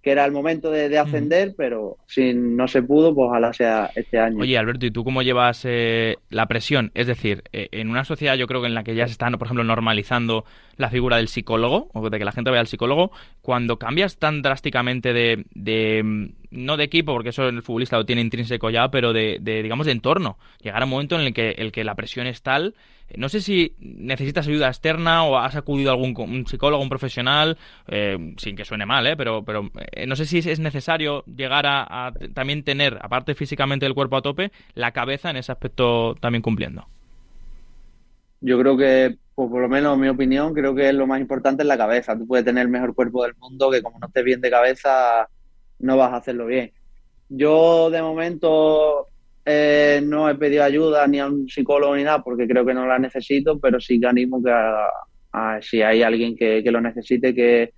que 0.02 0.10
era 0.10 0.24
el 0.24 0.32
momento 0.32 0.70
de, 0.70 0.98
ascender, 0.98 1.54
pero 1.56 1.98
si 2.06 2.32
no 2.32 2.68
se 2.68 2.82
pudo, 2.82 3.14
pues 3.14 3.28
ojalá 3.28 3.52
sea 3.52 3.90
este 3.94 4.18
año. 4.18 4.38
Oye, 4.40 4.56
Alberto, 4.56 4.86
¿y 4.86 4.90
tú 4.90 5.04
cómo 5.04 5.22
llevas 5.22 5.62
eh, 5.64 6.16
la 6.30 6.46
presión? 6.46 6.90
Es 6.94 7.06
decir, 7.06 7.42
eh, 7.52 7.68
en 7.72 7.90
una 7.90 8.04
sociedad 8.04 8.36
yo 8.36 8.46
creo 8.46 8.60
que 8.62 8.66
en 8.66 8.74
la 8.74 8.84
que 8.84 8.94
ya 8.94 9.06
se 9.06 9.12
están, 9.12 9.32
por 9.34 9.46
ejemplo, 9.46 9.64
normalizando 9.64 10.44
la 10.76 10.88
figura 10.88 11.18
del 11.18 11.28
psicólogo, 11.28 11.90
o 11.92 12.08
de 12.08 12.18
que 12.18 12.24
la 12.24 12.32
gente 12.32 12.50
vaya 12.50 12.60
al 12.60 12.66
psicólogo, 12.66 13.10
cuando 13.42 13.78
cambias 13.78 14.18
tan 14.18 14.40
drásticamente 14.40 15.12
de 15.12 15.44
no 16.50 16.76
de 16.76 16.84
equipo, 16.84 17.12
porque 17.12 17.30
eso 17.30 17.48
el 17.48 17.62
futbolista 17.62 17.96
lo 17.96 18.04
tiene 18.04 18.22
intrínseco 18.22 18.70
ya, 18.70 18.90
pero 18.90 19.12
de, 19.12 19.38
digamos, 19.40 19.86
de 19.86 19.92
entorno. 19.92 20.38
Llegar 20.62 20.82
a 20.82 20.84
un 20.84 20.90
momento 20.90 21.14
en 21.14 21.22
el 21.22 21.34
que, 21.34 21.50
el 21.52 21.72
que 21.72 21.84
la 21.84 21.94
presión 21.94 22.26
es 22.26 22.42
tal. 22.42 22.74
No 23.16 23.28
sé 23.28 23.40
si 23.40 23.74
necesitas 23.80 24.46
ayuda 24.46 24.68
externa 24.68 25.24
o 25.24 25.36
has 25.36 25.56
acudido 25.56 25.90
a 25.90 25.94
algún 25.94 26.46
psicólogo, 26.46 26.82
un 26.82 26.88
profesional, 26.88 27.58
eh, 27.88 28.34
sin 28.36 28.54
que 28.54 28.64
suene 28.64 28.86
mal, 28.86 29.06
¿eh? 29.06 29.16
pero, 29.16 29.44
pero 29.44 29.70
eh, 29.92 30.06
no 30.06 30.14
sé 30.14 30.26
si 30.26 30.38
es 30.38 30.60
necesario 30.60 31.24
llegar 31.24 31.64
a, 31.66 32.12
también 32.34 32.62
tener, 32.62 32.98
aparte 33.02 33.34
físicamente 33.34 33.86
del 33.86 33.94
cuerpo 33.94 34.16
a 34.16 34.22
tope, 34.22 34.52
la 34.74 34.92
cabeza 34.92 35.30
en 35.30 35.38
ese 35.38 35.50
aspecto 35.50 36.14
también 36.20 36.42
cumpliendo. 36.42 36.86
Yo 38.40 38.58
creo 38.58 38.76
que, 38.76 39.18
por 39.34 39.60
lo 39.60 39.68
menos 39.68 39.94
en 39.94 40.00
mi 40.00 40.08
opinión, 40.08 40.54
creo 40.54 40.74
que 40.74 40.92
lo 40.92 41.06
más 41.06 41.20
importante 41.20 41.62
es 41.62 41.66
la 41.66 41.76
cabeza. 41.76 42.16
Tú 42.16 42.26
puedes 42.26 42.44
tener 42.44 42.62
el 42.62 42.70
mejor 42.70 42.94
cuerpo 42.94 43.24
del 43.24 43.34
mundo, 43.34 43.70
que 43.70 43.82
como 43.82 43.98
no 43.98 44.06
estés 44.06 44.24
bien 44.24 44.40
de 44.40 44.50
cabeza, 44.50 45.28
no 45.80 45.96
vas 45.96 46.12
a 46.12 46.16
hacerlo 46.16 46.46
bien. 46.46 46.72
Yo 47.28 47.90
de 47.90 48.02
momento 48.02 49.06
eh, 49.44 50.00
no 50.04 50.28
he 50.28 50.34
pedido 50.34 50.64
ayuda 50.64 51.06
ni 51.06 51.18
a 51.18 51.26
un 51.26 51.48
psicólogo 51.48 51.96
ni 51.96 52.04
nada 52.04 52.22
porque 52.22 52.46
creo 52.46 52.64
que 52.64 52.74
no 52.74 52.86
la 52.86 52.98
necesito, 52.98 53.58
pero 53.58 53.80
sí 53.80 54.00
que 54.00 54.06
animo 54.06 54.42
que 54.42 54.52
si 55.62 55.82
hay 55.82 56.02
alguien 56.02 56.36
que, 56.36 56.62
lo 56.70 56.80
necesite 56.80 57.34
que, 57.34 57.72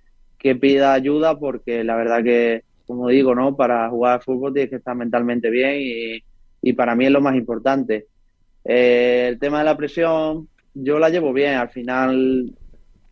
pida 0.55 0.93
ayuda 0.93 1.39
porque 1.39 1.83
la 1.83 1.95
verdad 1.95 2.23
que, 2.23 2.63
como 2.85 3.07
digo, 3.07 3.33
¿no? 3.33 3.55
Para 3.55 3.89
jugar 3.89 4.15
al 4.15 4.21
fútbol 4.21 4.53
tienes 4.53 4.69
que 4.69 4.75
estar 4.77 4.95
mentalmente 4.95 5.49
bien 5.49 5.77
y, 5.79 6.23
y 6.61 6.73
para 6.73 6.95
mí 6.95 7.05
es 7.05 7.11
lo 7.11 7.21
más 7.21 7.35
importante. 7.35 8.07
Eh, 8.65 9.27
el 9.29 9.39
tema 9.39 9.59
de 9.59 9.65
la 9.65 9.77
presión, 9.77 10.49
yo 10.73 10.99
la 10.99 11.09
llevo 11.09 11.31
bien, 11.31 11.55
al 11.55 11.69
final 11.69 12.53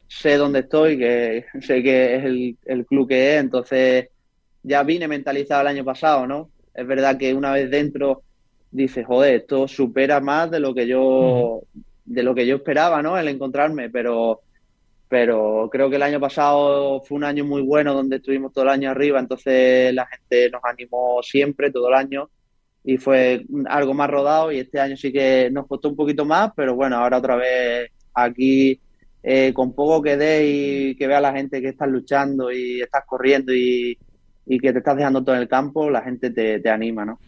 sé 0.07 0.37
dónde 0.37 0.59
estoy, 0.59 0.97
que 0.97 1.45
sé 1.61 1.81
que 1.83 2.15
es 2.15 2.23
el, 2.25 2.57
el 2.65 2.85
club 2.85 3.07
que 3.07 3.35
es, 3.35 3.41
entonces 3.41 4.09
ya 4.63 4.83
vine 4.83 5.07
mentalizado 5.07 5.61
el 5.61 5.67
año 5.67 5.85
pasado, 5.85 6.27
¿no? 6.27 6.49
Es 6.73 6.87
verdad 6.87 7.17
que 7.17 7.33
una 7.33 7.51
vez 7.51 7.69
dentro 7.69 8.23
dices, 8.71 9.05
joder, 9.05 9.35
esto 9.35 9.67
supera 9.67 10.19
más 10.21 10.49
de 10.49 10.59
lo 10.59 10.73
que 10.73 10.87
yo, 10.87 11.61
de 12.05 12.23
lo 12.23 12.33
que 12.33 12.45
yo 12.47 12.55
esperaba, 12.55 13.01
¿no? 13.01 13.17
El 13.17 13.27
encontrarme, 13.27 13.89
pero, 13.89 14.41
pero 15.09 15.69
creo 15.71 15.89
que 15.89 15.97
el 15.97 16.03
año 16.03 16.19
pasado 16.19 17.01
fue 17.01 17.17
un 17.17 17.25
año 17.25 17.43
muy 17.45 17.61
bueno 17.61 17.93
donde 17.93 18.17
estuvimos 18.17 18.53
todo 18.53 18.63
el 18.65 18.69
año 18.69 18.89
arriba, 18.89 19.19
entonces 19.19 19.93
la 19.93 20.07
gente 20.07 20.49
nos 20.49 20.61
animó 20.63 21.21
siempre, 21.21 21.71
todo 21.71 21.89
el 21.89 21.95
año, 21.95 22.29
y 22.83 22.97
fue 22.97 23.45
algo 23.67 23.93
más 23.93 24.09
rodado 24.09 24.51
y 24.51 24.59
este 24.59 24.79
año 24.79 24.95
sí 24.95 25.11
que 25.11 25.49
nos 25.51 25.67
costó 25.67 25.89
un 25.89 25.95
poquito 25.95 26.25
más, 26.25 26.51
pero 26.55 26.75
bueno, 26.75 26.97
ahora 26.97 27.17
otra 27.17 27.35
vez 27.35 27.91
aquí 28.13 28.79
eh, 29.21 29.53
con 29.53 29.73
poco 29.73 30.01
que 30.01 30.17
dé 30.17 30.47
y 30.47 30.95
que 30.95 31.07
vea 31.07 31.21
la 31.21 31.33
gente 31.33 31.61
que 31.61 31.69
estás 31.69 31.89
luchando 31.89 32.51
y 32.51 32.81
estás 32.81 33.03
corriendo 33.05 33.53
y, 33.53 33.97
y 34.45 34.59
que 34.59 34.71
te 34.71 34.79
estás 34.79 34.97
dejando 34.97 35.23
todo 35.23 35.35
en 35.35 35.41
el 35.41 35.47
campo, 35.47 35.89
la 35.89 36.01
gente 36.01 36.31
te, 36.31 36.59
te 36.59 36.69
anima, 36.69 37.05
¿no? 37.05 37.19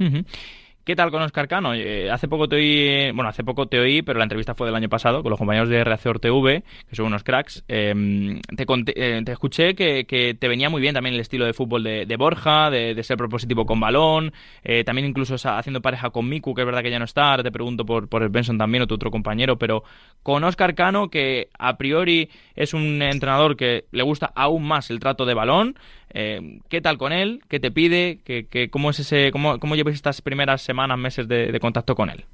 ¿Qué 0.85 0.97
tal 0.97 1.11
con 1.11 1.21
Oscar 1.21 1.47
Cano? 1.47 1.73
Eh, 1.73 2.11
hace 2.11 2.27
poco 2.27 2.49
te 2.49 2.57
oí, 2.57 3.11
bueno, 3.13 3.29
hace 3.29 3.45
poco 3.45 3.67
te 3.67 3.79
oí, 3.79 4.01
pero 4.01 4.19
la 4.19 4.25
entrevista 4.25 4.53
fue 4.53 4.67
del 4.67 4.75
año 4.75 4.89
pasado 4.89 5.23
con 5.23 5.29
los 5.29 5.39
compañeros 5.39 5.69
de 5.69 5.81
Reactor 5.81 6.19
TV, 6.19 6.61
que 6.89 6.95
son 6.97 7.05
unos 7.05 7.23
cracks. 7.23 7.63
Em, 7.69 8.41
te, 8.41 8.65
eh, 8.95 9.21
te, 9.23 9.31
escuché 9.31 9.75
que, 9.75 10.03
que, 10.05 10.33
te 10.33 10.47
venía 10.49 10.69
muy 10.69 10.81
bien 10.81 10.93
también 10.93 11.15
el 11.15 11.21
estilo 11.21 11.45
de 11.45 11.53
fútbol 11.53 11.83
de, 11.83 12.05
de 12.05 12.17
Borja, 12.17 12.69
de, 12.69 13.01
ser 13.01 13.15
propositivo 13.15 13.65
con 13.65 13.79
balón, 13.79 14.33
eh, 14.61 14.83
también 14.83 15.07
incluso 15.07 15.35
haciendo 15.35 15.81
pareja 15.81 16.09
con 16.09 16.27
Miku, 16.27 16.53
que 16.53 16.63
es 16.63 16.65
verdad 16.65 16.83
que 16.83 16.91
ya 16.91 16.99
no 16.99 17.05
está, 17.05 17.41
te 17.41 17.51
pregunto 17.51 17.85
por, 17.85 18.09
por 18.09 18.21
el 18.21 18.27
Benson 18.27 18.57
también 18.57 18.81
o 18.83 18.87
tu 18.87 18.95
otro 18.95 19.09
compañero, 19.09 19.57
pero 19.57 19.85
con 20.21 20.43
Oscar 20.43 20.75
Cano, 20.75 21.09
que 21.09 21.47
a 21.57 21.77
priori 21.77 22.29
es 22.55 22.73
un 22.73 23.01
entrenador 23.01 23.55
que 23.55 23.85
le 23.91 24.03
gusta 24.03 24.33
aún 24.35 24.67
más 24.67 24.89
el 24.89 24.99
trato 24.99 25.25
de 25.25 25.33
balón, 25.33 25.75
eh, 26.13 26.59
¿Qué 26.69 26.79
tal 26.79 26.97
con 26.97 27.11
él? 27.11 27.41
¿Qué 27.49 27.59
te 27.59 27.71
pide? 27.71 28.19
¿Qué, 28.23 28.69
cómo, 28.69 28.91
es 28.91 28.99
ese, 28.99 29.31
cómo, 29.31 29.59
cómo 29.59 29.75
llevas 29.75 29.95
estas 29.95 30.21
primeras 30.21 30.61
semanas, 30.61 30.97
meses 30.97 31.27
de, 31.27 31.59
contacto 31.59 31.95
con 31.95 32.09
él? 32.09 32.25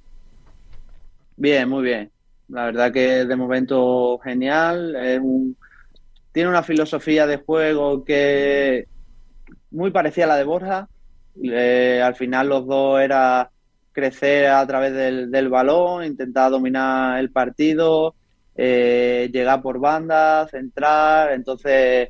Bien, 1.38 1.70
muy 1.70 1.84
bien. 1.84 2.12
La 2.50 2.66
verdad 2.66 2.92
que 2.92 3.26
de 3.26 3.36
momento 3.36 4.20
genial. 4.22 4.98
tiene 6.34 6.50
una 6.50 6.64
filosofía 6.64 7.26
de 7.26 7.38
juego 7.38 8.04
que 8.04 8.88
muy 9.72 9.92
parecida 9.92 10.26
a 10.26 10.30
la 10.30 10.38
de 10.38 10.44
Borja. 10.44 10.90
Eh, 11.42 12.02
al 12.04 12.16
final 12.16 12.50
los 12.50 12.68
dos 12.68 13.00
era 13.00 13.50
crecer 13.94 14.48
a 14.48 14.66
través 14.68 14.94
del, 14.94 15.50
balón, 15.50 16.04
intentar 16.04 16.52
dominar 16.52 17.18
el 17.20 17.32
partido, 17.32 18.16
eh, 18.56 19.30
llegar 19.32 19.62
por 19.62 19.80
bandas, 19.80 20.52
centrar. 20.52 21.32
Entonces 21.32 22.10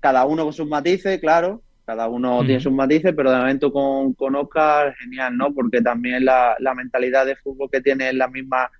cada 0.00 0.24
uno 0.24 0.44
con 0.44 0.52
sus 0.52 0.66
matices, 0.66 1.20
claro, 1.20 1.62
cada 1.84 2.06
uno 2.06 2.44
tiene 2.44 2.60
sus 2.60 2.72
matices, 2.72 3.14
pero 3.16 3.30
de 3.30 3.38
momento 3.38 3.72
con, 3.72 4.12
con 4.12 4.36
Oscar, 4.36 4.94
genial, 4.96 5.36
¿no? 5.36 5.54
Porque 5.54 5.80
también 5.80 6.24
la, 6.24 6.56
mentalidad 6.76 7.24
de 7.24 7.36
fútbol 7.36 7.70
que 7.70 7.80
tiene 7.80 8.10
es 8.10 8.14
la 8.14 8.28
misma 8.28 8.70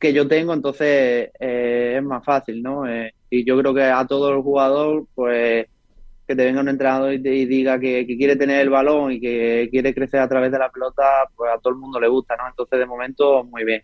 que 0.00 0.12
yo 0.12 0.26
tengo, 0.26 0.52
entonces 0.52 1.30
eh, 1.38 1.94
es 1.96 2.02
más 2.02 2.24
fácil, 2.24 2.62
¿no? 2.62 2.88
Eh, 2.88 3.14
y 3.30 3.44
yo 3.44 3.56
creo 3.58 3.72
que 3.72 3.84
a 3.84 4.04
todo 4.06 4.34
el 4.34 4.42
jugador, 4.42 5.06
pues 5.14 5.66
que 6.26 6.36
te 6.36 6.44
venga 6.44 6.60
un 6.60 6.68
entrenador 6.68 7.12
y, 7.12 7.18
diga 7.18 7.78
que, 7.80 8.06
quiere 8.06 8.36
tener 8.36 8.60
el 8.60 8.70
balón 8.70 9.12
y 9.12 9.20
que 9.20 9.68
quiere 9.70 9.92
crecer 9.92 10.20
a 10.20 10.28
través 10.28 10.52
de 10.52 10.58
la 10.60 10.70
pelota, 10.70 11.02
pues 11.36 11.50
a 11.52 11.58
todo 11.58 11.72
el 11.72 11.80
mundo 11.80 11.98
le 11.98 12.06
gusta, 12.06 12.36
¿no? 12.36 12.48
Entonces, 12.48 12.78
de 12.78 12.86
momento, 12.86 13.42
muy 13.44 13.64
bien. 13.64 13.82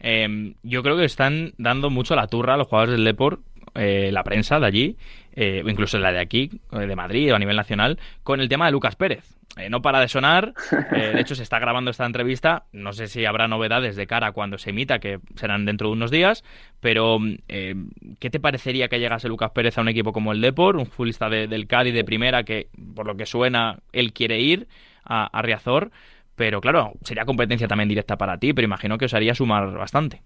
Em, 0.00 0.54
yo 0.62 0.82
creo 0.82 0.96
que 0.96 1.04
están 1.04 1.52
dando 1.58 1.90
mucho 1.90 2.14
la 2.14 2.28
turra 2.28 2.54
a 2.54 2.56
los 2.56 2.66
jugadores 2.66 2.96
del 2.96 3.04
Deport 3.04 3.40
eh, 3.78 4.10
la 4.10 4.24
prensa 4.24 4.58
de 4.58 4.66
allí, 4.66 4.96
eh, 5.36 5.62
incluso 5.66 5.98
la 5.98 6.10
de 6.10 6.18
aquí, 6.18 6.50
eh, 6.72 6.86
de 6.86 6.96
Madrid 6.96 7.32
o 7.32 7.36
a 7.36 7.38
nivel 7.38 7.56
nacional, 7.56 7.98
con 8.22 8.40
el 8.40 8.48
tema 8.48 8.66
de 8.66 8.72
Lucas 8.72 8.96
Pérez. 8.96 9.36
no 9.70 9.80
para 9.82 10.00
de 10.00 10.08
sonar, 10.08 10.52
de 10.90 11.20
hecho 11.20 11.34
se 11.34 11.42
está 11.42 11.58
grabando 11.58 11.90
esta 11.90 12.04
entrevista, 12.04 12.64
no 12.72 12.92
sé 12.92 13.06
si 13.06 13.24
habrá 13.24 13.46
novedades 13.46 13.96
de 13.96 14.06
cara 14.06 14.32
cuando 14.32 14.58
se 14.58 14.70
emita, 14.70 14.98
que 14.98 15.20
serán 15.34 15.64
dentro 15.64 15.88
de 15.88 15.92
unos 15.94 16.10
días, 16.10 16.44
pero 16.80 17.18
¿qué 17.46 18.30
te 18.30 18.40
parecería 18.40 18.88
que 18.88 18.98
llegase 18.98 19.28
Lucas 19.28 19.52
Pérez 19.52 19.78
a 19.78 19.80
un 19.80 19.88
equipo 19.88 20.12
como 20.12 20.32
el 20.32 20.40
Depor, 20.40 20.76
un 20.76 20.86
futbolista 20.86 21.30
del 21.30 21.66
Cádiz 21.66 21.94
de 21.94 22.04
primera 22.04 22.42
que, 22.42 22.68
por 22.94 23.06
lo 23.06 23.16
que 23.16 23.24
suena, 23.24 23.78
él 23.92 24.12
quiere 24.12 24.40
ir 24.40 24.66
a, 25.04 25.26
a 25.26 25.42
Riazor? 25.42 25.90
Pero 26.36 26.60
claro, 26.60 26.92
sería 27.02 27.24
competencia 27.24 27.66
también 27.66 27.88
directa 27.88 28.16
para 28.16 28.38
ti, 28.38 28.52
pero 28.52 28.66
imagino 28.66 28.98
que 28.98 29.06
os 29.06 29.14
haría 29.14 29.34
sumar 29.34 29.72
bastante. 29.72 30.20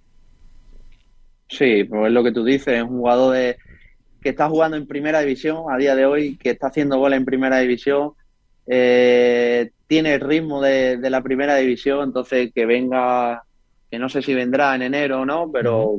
Sí, 1.48 1.84
pues 1.84 2.06
es 2.06 2.12
lo 2.12 2.22
que 2.22 2.32
tú 2.32 2.44
dices, 2.44 2.78
es 2.78 2.82
un 2.82 2.98
jugador 2.98 3.34
de, 3.34 3.56
que 4.20 4.30
está 4.30 4.48
jugando 4.48 4.76
en 4.76 4.86
primera 4.86 5.20
división 5.20 5.64
a 5.70 5.76
día 5.76 5.94
de 5.94 6.06
hoy, 6.06 6.36
que 6.36 6.50
está 6.50 6.68
haciendo 6.68 6.98
goles 6.98 7.18
en 7.18 7.24
primera 7.24 7.58
división, 7.58 8.12
eh, 8.66 9.70
tiene 9.86 10.14
el 10.14 10.20
ritmo 10.20 10.60
de, 10.60 10.98
la 11.10 11.22
primera 11.22 11.56
división, 11.56 12.04
entonces 12.04 12.52
que 12.54 12.66
venga, 12.66 13.42
que 13.90 13.98
no 13.98 14.08
sé 14.08 14.22
si 14.22 14.34
vendrá 14.34 14.74
en 14.74 14.82
enero 14.82 15.22
o 15.22 15.24
no, 15.24 15.50
pero 15.50 15.96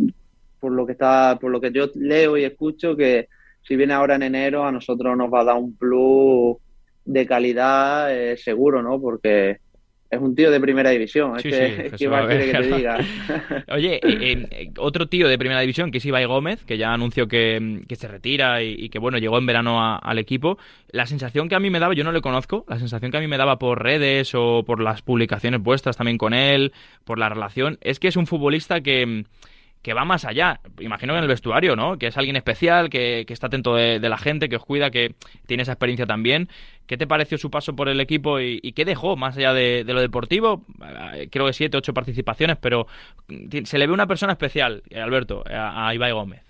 por 0.59 0.71
lo 0.71 0.85
que 0.85 0.93
está, 0.93 1.37
por 1.41 1.51
lo 1.51 1.59
que 1.59 1.71
yo 1.71 1.89
leo 1.95 2.37
y 2.37 2.45
escucho, 2.45 2.95
que 2.95 3.27
si 3.63 3.75
viene 3.75 3.93
ahora 3.93 4.15
en 4.15 4.23
enero 4.23 4.63
a 4.63 4.71
nosotros 4.71 5.17
nos 5.17 5.33
va 5.33 5.41
a 5.41 5.45
dar 5.45 5.57
un 5.57 5.75
plus 5.75 6.57
de 7.03 7.25
calidad 7.25 8.15
eh, 8.15 8.37
seguro, 8.37 8.81
¿no? 8.81 9.01
Porque 9.01 9.59
es 10.11 10.19
un 10.19 10.35
tío 10.35 10.51
de 10.51 10.59
primera 10.59 10.89
división. 10.89 11.37
Es 11.37 11.43
que, 11.43 11.91
¿qué 11.97 12.09
más 12.09 12.27
quiere 12.27 12.51
que 12.51 12.57
te 12.57 12.75
diga? 12.75 12.99
Oye, 13.69 13.95
eh, 13.95 14.47
eh, 14.51 14.71
otro 14.77 15.07
tío 15.07 15.29
de 15.29 15.37
primera 15.37 15.61
división, 15.61 15.89
que 15.89 15.99
es 15.99 16.05
Ibai 16.05 16.25
Gómez, 16.25 16.65
que 16.65 16.77
ya 16.77 16.93
anunció 16.93 17.29
que, 17.29 17.81
se 17.89 18.07
retira 18.09 18.61
y, 18.61 18.89
que, 18.89 18.99
bueno, 18.99 19.17
llegó 19.17 19.37
en 19.37 19.45
verano 19.45 19.79
al 19.81 20.19
equipo. 20.19 20.57
La 20.91 21.05
sensación 21.05 21.47
que 21.47 21.55
a 21.55 21.59
mí 21.61 21.69
me 21.69 21.79
daba, 21.79 21.93
yo 21.93 22.03
no 22.03 22.11
le 22.11 22.19
conozco, 22.19 22.65
la 22.67 22.77
sensación 22.77 23.09
que 23.09 23.17
a 23.17 23.21
mí 23.21 23.27
me 23.27 23.37
daba 23.37 23.57
por 23.57 23.81
redes 23.81 24.33
o 24.35 24.63
por 24.65 24.81
las 24.81 25.01
publicaciones 25.01 25.61
vuestras 25.61 25.95
también 25.95 26.17
con 26.17 26.33
él, 26.33 26.73
por 27.05 27.17
la 27.17 27.29
relación, 27.29 27.77
es 27.79 27.99
que 27.99 28.09
es 28.09 28.17
un 28.17 28.27
futbolista 28.27 28.81
que 28.81 29.23
que 29.81 29.93
va 29.93 30.05
más 30.05 30.25
allá. 30.25 30.59
Imagino 30.79 31.13
que 31.13 31.17
en 31.17 31.23
el 31.23 31.29
vestuario, 31.29 31.75
¿no? 31.75 31.97
Que 31.97 32.07
es 32.07 32.17
alguien 32.17 32.35
especial, 32.35 32.89
que, 32.89 33.25
está 33.27 33.47
atento 33.47 33.75
de, 33.75 33.99
la 33.99 34.17
gente, 34.17 34.49
que 34.49 34.55
os 34.55 34.65
cuida, 34.65 34.91
que 34.91 35.15
tiene 35.47 35.63
esa 35.63 35.73
experiencia 35.73 36.05
también. 36.05 36.49
¿Qué 36.85 36.97
te 36.97 37.07
pareció 37.07 37.37
su 37.37 37.49
paso 37.49 37.75
por 37.75 37.89
el 37.89 37.99
equipo 37.99 38.39
y, 38.39 38.59
qué 38.73 38.85
dejó 38.85 39.15
más 39.15 39.37
allá 39.37 39.53
de, 39.53 39.83
lo 39.85 40.01
deportivo? 40.01 40.63
Eh, 41.15 41.29
creo 41.31 41.47
que 41.47 41.53
siete, 41.53 41.77
ocho 41.77 41.93
participaciones, 41.93 42.57
pero 42.57 42.87
se 43.63 43.77
le 43.77 43.87
ve 43.87 43.93
una 43.93 44.07
persona 44.07 44.33
especial, 44.33 44.83
eh, 44.89 44.99
Alberto, 44.99 45.43
a, 45.49 45.93
Ibai 45.93 46.11
Gómez. 46.11 46.41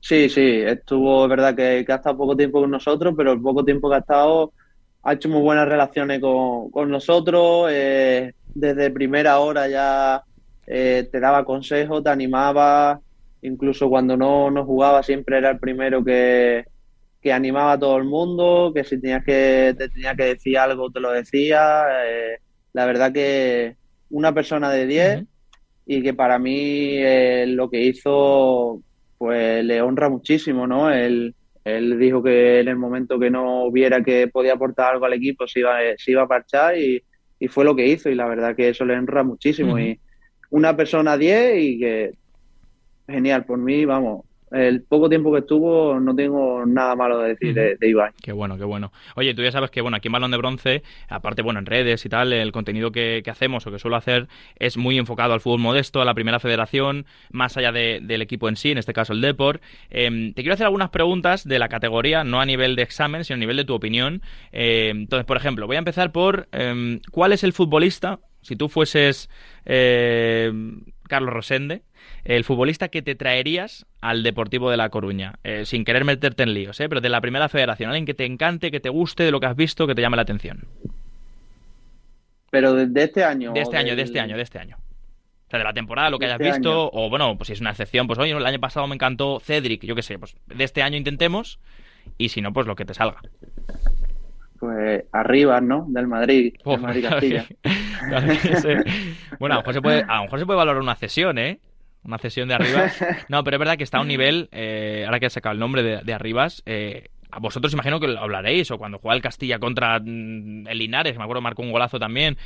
Sí, 0.00 0.28
sí, 0.30 0.62
estuvo, 0.62 1.24
es 1.24 1.30
verdad 1.30 1.54
que, 1.54 1.84
ha 1.86 1.94
estado 1.94 2.16
poco 2.16 2.36
tiempo 2.36 2.60
con 2.60 2.70
nosotros, 2.70 3.14
pero 3.16 3.32
el 3.32 3.40
poco 3.40 3.64
tiempo 3.64 3.88
que 3.88 3.96
ha 3.96 3.98
estado 3.98 4.52
ha 5.02 5.12
hecho 5.12 5.28
muy 5.28 5.42
buenas 5.42 5.68
relaciones 5.68 6.20
con, 6.20 6.90
nosotros. 6.90 7.68
Eh, 7.70 8.32
desde 8.52 8.90
primera 8.90 9.38
hora 9.38 9.68
ya 9.68 10.24
eh, 10.72 11.08
te 11.10 11.18
daba 11.18 11.44
consejos, 11.44 12.04
te 12.04 12.10
animaba, 12.10 13.00
incluso 13.42 13.88
cuando 13.88 14.16
no, 14.16 14.52
no 14.52 14.64
jugaba 14.64 15.02
siempre 15.02 15.38
era 15.38 15.50
el 15.50 15.58
primero 15.58 16.04
que, 16.04 16.64
animaba 17.32 17.72
a 17.72 17.78
todo 17.78 17.96
el 17.96 18.04
mundo, 18.04 18.70
que 18.72 18.84
si 18.84 19.00
tenías 19.00 19.24
que, 19.24 19.74
te 19.76 19.88
tenía 19.88 20.14
que 20.14 20.24
decir 20.26 20.56
algo 20.56 20.90
te 20.90 21.00
lo 21.00 21.10
decía. 21.10 21.82
Eh, 22.06 22.38
la 22.72 22.86
verdad 22.86 23.12
que 23.12 23.74
una 24.10 24.32
persona 24.32 24.70
de 24.70 24.86
10 24.86 25.24
y 25.86 26.02
que 26.02 26.14
para 26.14 26.38
mí 26.38 26.98
eh, 26.98 27.46
lo 27.48 27.68
que 27.68 27.82
hizo 27.82 28.80
pues 29.18 29.64
le 29.64 29.82
honra 29.82 30.08
muchísimo, 30.08 30.68
¿no? 30.68 30.88
Él, 30.88 31.34
él 31.64 31.98
dijo 31.98 32.22
que 32.22 32.60
en 32.60 32.68
el 32.68 32.76
momento 32.76 33.18
que 33.18 33.28
no 33.28 33.70
viera 33.72 34.04
que 34.04 34.28
podía 34.28 34.52
aportar 34.52 34.92
algo 34.92 35.04
al 35.04 35.14
equipo 35.14 35.48
se 35.48 35.60
iba, 35.60 35.78
se 35.98 36.12
iba 36.12 36.22
a 36.22 36.28
parchar 36.28 36.78
y, 36.78 37.02
fue 37.48 37.64
lo 37.64 37.74
que 37.74 37.86
hizo 37.86 38.10
y 38.10 38.14
la 38.14 38.28
verdad 38.28 38.54
que 38.54 38.68
eso 38.68 38.84
le 38.84 38.94
honra 38.94 39.24
muchísimo 39.24 39.78
y 39.78 39.98
una 40.50 40.76
persona 40.76 41.16
10 41.16 41.62
y 41.62 41.78
que 41.78 42.12
genial 43.08 43.44
por 43.44 43.58
mí, 43.58 43.84
vamos, 43.84 44.24
el 44.50 44.82
poco 44.82 45.08
tiempo 45.08 45.32
que 45.32 45.40
estuvo 45.40 45.98
no 46.00 46.14
tengo 46.14 46.64
nada 46.66 46.96
malo 46.96 47.18
de 47.18 47.28
decir 47.30 47.54
de, 47.54 47.76
de, 47.76 47.88
Ibai. 47.88 48.10
Qué 48.20 48.32
bueno, 48.32 48.58
qué 48.58 48.64
bueno. 48.64 48.92
Oye, 49.14 49.32
tú 49.34 49.42
ya 49.42 49.52
sabes 49.52 49.70
que 49.70 49.80
bueno, 49.80 49.96
aquí 49.96 50.08
en 50.08 50.12
Balón 50.12 50.32
de 50.32 50.36
Bronce, 50.36 50.82
aparte 51.08 51.42
bueno, 51.42 51.60
en 51.60 51.66
redes 51.66 52.04
y 52.04 52.08
tal, 52.08 52.32
el 52.32 52.50
contenido 52.50 52.90
que, 52.90 53.22
hacemos 53.30 53.64
o 53.66 53.70
que 53.70 53.78
suelo 53.78 53.96
hacer 53.96 54.26
es 54.56 54.76
muy 54.76 54.98
enfocado 54.98 55.34
al 55.34 55.40
fútbol 55.40 55.60
modesto, 55.60 56.00
a 56.00 56.04
la 56.04 56.14
primera 56.14 56.40
federación, 56.40 57.06
más 57.30 57.56
allá 57.56 57.70
del 57.70 58.22
equipo 58.22 58.48
en 58.48 58.56
sí, 58.56 58.72
en 58.72 58.78
este 58.78 58.92
caso 58.92 59.12
el 59.12 59.20
Deport. 59.20 59.62
Em, 59.88 60.32
te 60.32 60.42
quiero 60.42 60.54
hacer 60.54 60.66
algunas 60.66 60.90
preguntas 60.90 61.46
de 61.46 61.58
la 61.60 61.68
categoría, 61.68 62.24
no 62.24 62.40
a 62.40 62.46
nivel 62.46 62.74
de 62.74 62.82
examen, 62.82 63.24
sino 63.24 63.36
a 63.36 63.38
nivel 63.38 63.56
de 63.56 63.64
tu 63.64 63.74
opinión. 63.74 64.20
Em, 64.50 65.02
entonces, 65.02 65.26
por 65.26 65.36
ejemplo, 65.36 65.68
voy 65.68 65.76
a 65.76 65.78
empezar 65.78 66.10
por 66.10 66.48
em, 66.50 66.98
¿cuál 67.12 67.32
es 67.32 67.44
el 67.44 67.52
futbolista, 67.52 68.18
si 68.42 68.56
tú 68.56 68.68
fueses 68.68 69.28
Carlos 69.64 71.34
Rosende, 71.34 71.82
el 72.24 72.44
futbolista 72.44 72.88
que 72.88 73.02
te 73.02 73.14
traerías 73.14 73.86
al 74.00 74.22
Deportivo 74.22 74.70
de 74.70 74.76
La 74.76 74.88
Coruña, 74.88 75.34
eh, 75.44 75.64
sin 75.64 75.84
querer 75.84 76.04
meterte 76.04 76.42
en 76.42 76.54
líos, 76.54 76.80
¿eh? 76.80 76.88
pero 76.88 77.00
de 77.00 77.08
la 77.08 77.20
primera 77.20 77.48
federación, 77.48 77.90
alguien 77.90 78.06
que 78.06 78.14
te 78.14 78.24
encante, 78.24 78.70
que 78.70 78.80
te 78.80 78.88
guste, 78.88 79.24
de 79.24 79.30
lo 79.30 79.40
que 79.40 79.46
has 79.46 79.56
visto, 79.56 79.86
que 79.86 79.94
te 79.94 80.02
llame 80.02 80.16
la 80.16 80.22
atención. 80.22 80.64
Pero 82.50 82.74
de, 82.74 83.02
este 83.02 83.24
año. 83.24 83.52
De 83.52 83.60
este 83.60 83.76
año, 83.76 83.94
de 83.94 84.02
este 84.02 84.20
año, 84.20 84.36
de 84.36 84.42
este 84.42 84.58
año. 84.58 84.76
O 84.78 85.50
sea, 85.50 85.58
de 85.58 85.64
la 85.64 85.72
temporada, 85.72 86.10
lo 86.10 86.18
que 86.18 86.26
hayas 86.26 86.40
este 86.40 86.52
visto, 86.52 86.90
o 86.92 87.10
bueno, 87.10 87.36
pues 87.36 87.48
si 87.48 87.52
es 87.54 87.60
una 87.60 87.70
excepción, 87.70 88.06
pues 88.06 88.18
oye, 88.18 88.32
el 88.32 88.46
año 88.46 88.60
pasado 88.60 88.86
me 88.86 88.94
encantó 88.94 89.40
Cedric, 89.40 89.84
yo 89.84 89.94
qué 89.94 90.02
sé, 90.02 90.18
pues 90.18 90.36
de 90.46 90.64
este 90.64 90.82
año 90.82 90.96
intentemos, 90.96 91.58
y 92.18 92.28
si 92.28 92.40
no, 92.40 92.52
pues 92.52 92.66
lo 92.66 92.76
que 92.76 92.84
te 92.84 92.94
salga. 92.94 93.20
Pues 94.58 95.04
arriba, 95.12 95.60
¿no? 95.60 95.86
Del 95.88 96.06
Madrid, 96.06 96.54
del 96.64 96.80
Madrid 96.80 97.04
Castilla. 97.08 97.46
bueno, 99.38 99.54
a 99.54 99.58
lo, 99.58 99.62
mejor 99.62 99.74
se 99.74 99.82
puede, 99.82 100.04
a 100.06 100.16
lo 100.16 100.22
mejor 100.24 100.38
se 100.38 100.46
puede 100.46 100.56
valorar 100.56 100.82
una 100.82 100.94
cesión, 100.94 101.38
¿eh? 101.38 101.60
una 102.02 102.18
cesión 102.18 102.48
de 102.48 102.54
arriba. 102.54 102.90
No, 103.28 103.44
pero 103.44 103.56
es 103.56 103.58
verdad 103.58 103.76
que 103.76 103.84
está 103.84 103.98
a 103.98 104.02
un 104.02 104.08
nivel, 104.08 104.48
eh, 104.52 105.04
ahora 105.06 105.20
que 105.20 105.26
has 105.26 105.32
sacado 105.32 105.52
el 105.52 105.58
nombre 105.58 105.82
de, 105.82 106.00
de 106.02 106.12
Arribas, 106.12 106.62
eh, 106.66 107.08
a 107.32 107.38
vosotros 107.38 107.72
imagino 107.72 108.00
que 108.00 108.08
lo 108.08 108.18
hablaréis, 108.18 108.70
o 108.70 108.78
cuando 108.78 108.98
juega 108.98 109.16
el 109.16 109.22
Castilla 109.22 109.58
contra 109.58 109.98
mm, 110.00 110.66
el 110.68 110.78
Linares, 110.78 111.16
me 111.16 111.24
acuerdo 111.24 111.40
marcó 111.40 111.62
un 111.62 111.72
golazo 111.72 111.98
también. 111.98 112.36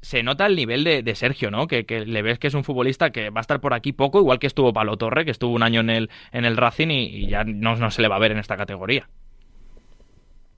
Se 0.00 0.22
nota 0.22 0.46
el 0.46 0.56
nivel 0.56 0.82
de, 0.82 1.14
Sergio, 1.14 1.50
¿no? 1.50 1.66
Que, 1.66 1.84
le 2.06 2.22
ves 2.22 2.38
que 2.38 2.46
es 2.46 2.54
un 2.54 2.64
futbolista 2.64 3.10
que 3.10 3.28
va 3.28 3.40
a 3.40 3.42
estar 3.42 3.60
por 3.60 3.74
aquí 3.74 3.92
poco, 3.92 4.18
igual 4.18 4.38
que 4.38 4.46
estuvo 4.46 4.72
Palo 4.72 4.96
Torre, 4.96 5.26
que 5.26 5.30
estuvo 5.30 5.52
un 5.52 5.62
año 5.62 5.80
en 5.80 5.90
el, 5.90 6.10
en 6.32 6.46
el 6.46 6.56
Racing 6.56 6.88
y, 6.88 7.26
ya 7.26 7.44
no, 7.44 7.76
no, 7.76 7.90
se 7.90 8.00
le 8.00 8.08
va 8.08 8.16
a 8.16 8.18
ver 8.20 8.32
en 8.32 8.38
esta 8.38 8.56
categoría. 8.56 9.08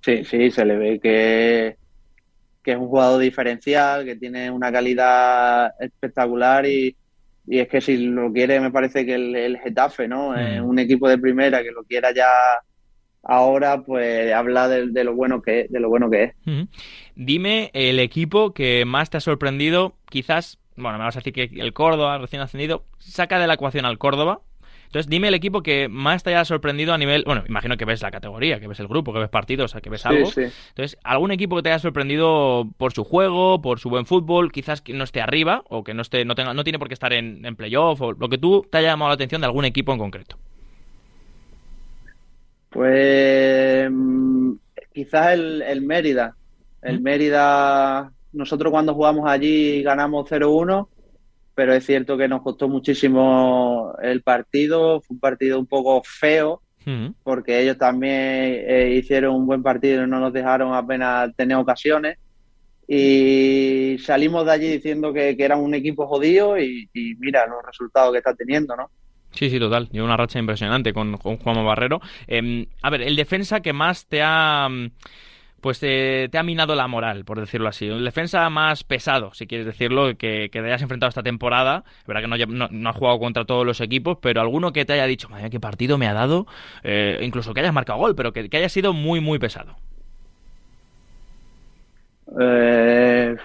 Sí, 0.03 0.25
sí, 0.25 0.51
se 0.51 0.65
le 0.65 0.77
ve 0.77 1.01
que, 1.01 1.77
que 2.63 2.73
es 2.73 2.79
un 2.79 2.89
jugador 2.89 3.21
diferencial, 3.21 4.05
que 4.05 4.17
tiene 4.17 4.51
una 4.51 4.71
calidad 4.71 5.73
espectacular 5.81 6.67
y, 6.67 6.97
y 7.47 7.59
es 7.59 7.69
que 7.69 7.81
si 7.81 7.97
lo 7.97 8.33
quiere, 8.33 8.61
me 8.61 8.71
parece 8.71 9.05
que 9.05 9.15
el, 9.15 9.59
Getafe, 9.59 10.09
¿no? 10.09 10.31
Mm. 10.31 10.65
un 10.65 10.79
equipo 10.79 11.09
de 11.09 11.19
primera 11.19 11.63
que 11.63 11.73
lo 11.73 11.83
quiera 11.85 12.13
ya 12.15 12.29
ahora, 13.23 13.83
pues 13.83 14.33
habla 14.33 14.69
de, 14.69 15.05
lo 15.05 15.15
bueno 15.15 15.43
que 15.43 15.63
es, 15.63 15.71
de 15.71 15.81
lo 15.81 15.89
bueno 15.89 16.11
que 16.11 16.25
es. 16.25 16.35
Dime 17.15 17.71
el 17.73 17.99
equipo 17.99 18.53
que 18.53 18.85
más 18.85 19.11
te 19.11 19.17
ha 19.17 19.21
sorprendido, 19.21 19.97
quizás, 20.09 20.59
bueno, 20.77 20.99
me 20.99 21.05
vas 21.05 21.17
a 21.17 21.21
decir 21.21 21.33
que 21.33 21.51
el 21.61 21.73
Córdoba, 21.73 22.19
recién 22.19 22.43
ascendido, 22.43 22.85
saca 22.99 23.39
de 23.39 23.47
la 23.47 23.55
ecuación 23.55 23.87
al 23.87 23.99
Córdoba, 23.99 24.41
entonces, 24.93 25.09
dime 25.09 25.29
el 25.29 25.35
equipo 25.35 25.63
que 25.63 25.89
más 25.89 26.23
te 26.23 26.29
haya 26.29 26.45
sorprendido 26.45 26.93
a 26.93 26.99
nivel. 26.99 27.25
Bueno, 27.25 27.45
imagino 27.49 27.79
que 27.79 27.87
ves 27.87 28.03
la 28.03 28.11
categoría, 28.11 28.61
que 28.61 28.69
ves 28.69 28.79
el 28.79 28.89
grupo, 28.89 29.15
que 29.15 29.21
ves 29.21 29.31
partidos, 29.31 29.71
o 29.71 29.73
sea, 29.73 29.81
que 29.81 29.89
ves 29.89 30.05
algo. 30.05 30.29
Entonces, 30.37 30.99
¿algún 31.03 31.33
equipo 31.33 31.57
que 31.57 31.63
te 31.63 31.71
haya 31.71 31.79
sorprendido 31.79 32.69
por 32.77 32.93
su 32.93 33.03
juego, 33.03 33.63
por 33.63 33.81
su 33.81 33.89
buen 33.89 34.05
fútbol, 34.05 34.53
quizás 34.53 34.83
que 34.83 34.93
no 34.93 35.05
esté 35.05 35.23
arriba, 35.23 35.65
o 35.71 35.83
que 35.83 35.95
no 35.95 36.03
esté, 36.03 36.27
no 36.27 36.35
tenga, 36.35 36.53
no 36.53 36.63
tiene 36.63 36.79
por 36.79 36.89
qué 36.89 36.95
estar 36.95 37.15
en, 37.15 37.43
en 37.47 37.57
playoff, 37.57 38.03
o 38.03 38.13
lo 38.13 38.29
que 38.29 38.37
tú 38.37 38.67
te 38.71 38.77
haya 38.77 38.89
llamado 38.89 39.09
la 39.09 39.15
atención 39.15 39.41
de 39.41 39.47
algún 39.47 39.65
equipo 39.65 39.95
en 39.95 39.99
concreto? 39.99 40.37
Pues 42.69 43.91
quizás 44.93 45.33
el, 45.33 45.81
Mérida. 45.81 46.37
El 46.83 47.01
¿Mm? 47.01 47.03
Mérida, 47.03 48.13
nosotros 48.35 48.71
cuando 48.71 48.93
jugamos 48.93 49.27
allí 49.27 49.83
ganamos 49.83 50.31
0-1 50.31 50.87
pero 51.55 51.75
es 51.75 51.85
cierto 51.85 52.17
que 52.17 52.29
nos 52.29 52.43
costó 52.43 52.69
muchísimo 52.69 53.95
el 54.03 54.23
partido, 54.23 55.01
fue 55.01 55.15
un 55.15 55.21
partido 55.21 55.59
un 55.59 55.67
poco 55.67 56.03
feo, 56.05 56.63
porque 57.23 57.63
ellos 57.63 57.79
también 57.79 58.13
eh, 58.15 58.95
hicieron 58.99 59.37
un 59.37 59.47
buen 59.47 59.63
partido 59.63 60.03
y 60.03 60.07
no 60.09 60.19
nos 60.19 60.33
dejaron 60.33 60.75
apenas 60.75 61.35
tener 61.37 61.57
ocasiones. 61.57 62.19
Y 62.89 63.97
salimos 64.01 64.45
de 64.45 64.53
allí 64.53 64.69
diciendo 64.69 65.13
que, 65.13 65.37
que 65.37 65.45
eran 65.45 65.61
un 65.61 65.75
equipo 65.75 66.07
jodido 66.07 66.59
y, 66.59 66.89
mira 67.19 67.47
los 67.47 67.65
resultados 67.65 68.13
que 68.13 68.19
está 68.19 68.35
teniendo, 68.35 68.75
¿no? 68.75 68.91
Sí, 69.31 69.49
sí, 69.49 69.59
total. 69.59 69.89
Lleva 69.91 70.07
una 70.07 70.17
racha 70.17 70.39
impresionante 70.39 70.93
con, 70.93 71.17
con 71.17 71.39
Juan 71.39 71.65
Barrero. 71.65 72.01
Em, 72.27 72.67
a 72.83 72.91
ver, 72.91 73.03
el 73.03 73.17
defensa 73.17 73.61
que 73.61 73.73
más 73.73 74.07
te 74.07 74.21
ha 74.23 74.69
pues 75.63 75.79
te, 75.79 76.29
ha 76.37 76.43
minado 76.43 76.75
la 76.75 76.89
moral, 76.89 77.25
por 77.25 77.39
decirlo 77.39 77.69
así. 77.69 77.89
Un 77.89 78.05
defensa 78.05 78.51
más 78.51 78.83
pesado, 78.83 79.33
si 79.33 79.47
quieres 79.47 79.65
decirlo, 79.65 80.17
que, 80.19 80.51
te 80.51 80.59
hayas 80.59 80.83
enfrentado 80.83 81.09
esta 81.09 81.23
temporada. 81.23 81.85
Es 82.01 82.07
verdad 82.07 82.23
que 82.23 82.47
no, 82.47 82.69
no, 82.69 82.91
has 82.91 82.97
jugado 82.97 83.21
contra 83.21 83.45
todos 83.45 83.65
los 83.65 83.81
equipos, 83.81 84.19
pero 84.21 84.41
alguno 84.41 84.73
que 84.73 84.85
te 84.85 84.95
haya 84.95 85.07
dicho, 85.07 85.29
madre 85.29 85.51
qué 85.51 85.61
partido 85.61 85.99
me 85.99 86.09
ha 86.09 86.15
dado, 86.15 86.49
eh, 86.83 87.21
incluso 87.23 87.55
que 87.55 87.61
hayas 87.61 87.73
marcado 87.73 88.01
gol, 88.01 88.17
pero 88.17 88.33
que, 88.33 88.49
haya 88.53 88.69
sido 88.69 88.93
muy, 88.93 89.21
muy 89.21 89.39
pesado. 89.39 89.77
Eh, 92.41 93.37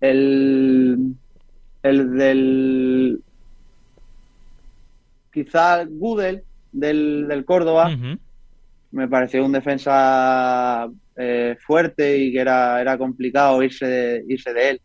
el, 0.00 1.14
el 1.82 2.16
del. 2.16 3.22
Quizá 5.30 5.84
Gudel 5.84 6.42
del, 6.72 7.28
del 7.28 7.44
Córdoba 7.44 7.90
me 8.92 9.08
pareció 9.08 9.44
un 9.44 9.52
defensa 9.52 10.88
eh, 11.16 11.56
fuerte 11.60 12.18
y 12.18 12.32
que 12.32 12.40
era, 12.40 12.80
era 12.80 12.98
complicado 12.98 13.62
irse 13.62 13.86
de, 13.86 14.24
irse 14.28 14.52
de 14.52 14.70
él. 14.70 14.80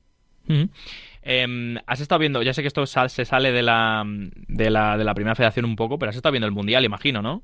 Em, 1.24 1.78
has 1.88 2.02
estado 2.02 2.20
viendo, 2.20 2.44
ya 2.44 2.54
sé 2.54 2.62
que 2.62 2.68
esto 2.68 2.86
se 2.86 3.26
sale 3.26 3.52
de 3.52 3.64
la, 3.64 4.04
de, 4.06 4.70
la, 4.70 4.98
de 4.98 5.04
la 5.04 5.16
primera 5.16 5.36
federación 5.36 5.66
un 5.66 5.76
poco, 5.76 5.98
pero 5.98 6.12
has 6.12 6.16
estado 6.16 6.34
viendo 6.34 6.46
el 6.48 6.54
Mundial, 6.54 6.86
imagino, 6.86 7.22
¿no? 7.22 7.42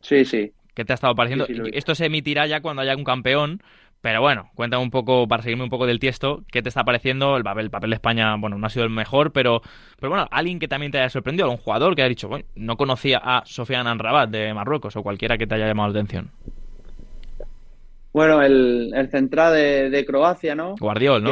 Sí, 0.00 0.24
sí. 0.24 0.52
¿Qué 0.74 0.84
te 0.84 0.92
ha 0.92 0.94
estado 0.94 1.14
pareciendo? 1.14 1.46
esto 1.72 1.94
se 1.94 2.06
emitirá 2.06 2.46
ya 2.46 2.60
cuando 2.60 2.82
haya 2.82 2.96
un 2.96 3.04
campeón, 3.04 3.62
pero 4.00 4.20
bueno, 4.20 4.50
cuéntame 4.54 4.82
un 4.82 4.90
poco, 4.90 5.26
para 5.26 5.42
seguirme 5.42 5.64
un 5.64 5.70
poco 5.70 5.86
del 5.86 5.98
tiesto, 5.98 6.44
¿qué 6.52 6.62
te 6.62 6.68
está 6.68 6.84
pareciendo? 6.84 7.36
El 7.36 7.42
papel, 7.42 7.64
el 7.64 7.70
papel 7.70 7.90
de 7.90 7.94
España, 7.94 8.36
bueno, 8.36 8.56
no 8.56 8.66
ha 8.66 8.70
sido 8.70 8.84
el 8.84 8.90
mejor, 8.90 9.32
pero, 9.32 9.60
pero 9.98 10.10
bueno, 10.10 10.28
alguien 10.30 10.58
que 10.58 10.68
también 10.68 10.92
te 10.92 10.98
haya 10.98 11.10
sorprendido, 11.10 11.46
algún 11.46 11.58
jugador 11.58 11.96
que 11.96 12.02
haya 12.02 12.08
dicho, 12.08 12.28
bueno, 12.28 12.44
no 12.54 12.76
conocía 12.76 13.20
a 13.22 13.42
Sofian 13.44 13.86
Anrabat 13.86 14.30
de 14.30 14.54
Marruecos 14.54 14.94
o 14.96 15.02
cualquiera 15.02 15.36
que 15.36 15.46
te 15.46 15.56
haya 15.56 15.66
llamado 15.66 15.92
la 15.92 15.98
atención. 15.98 16.30
Bueno, 18.12 18.42
el, 18.42 19.08
central 19.10 19.52
de, 19.90 20.04
Croacia, 20.06 20.54
¿no? 20.54 20.76
Guardiol, 20.80 21.22
¿no? 21.22 21.30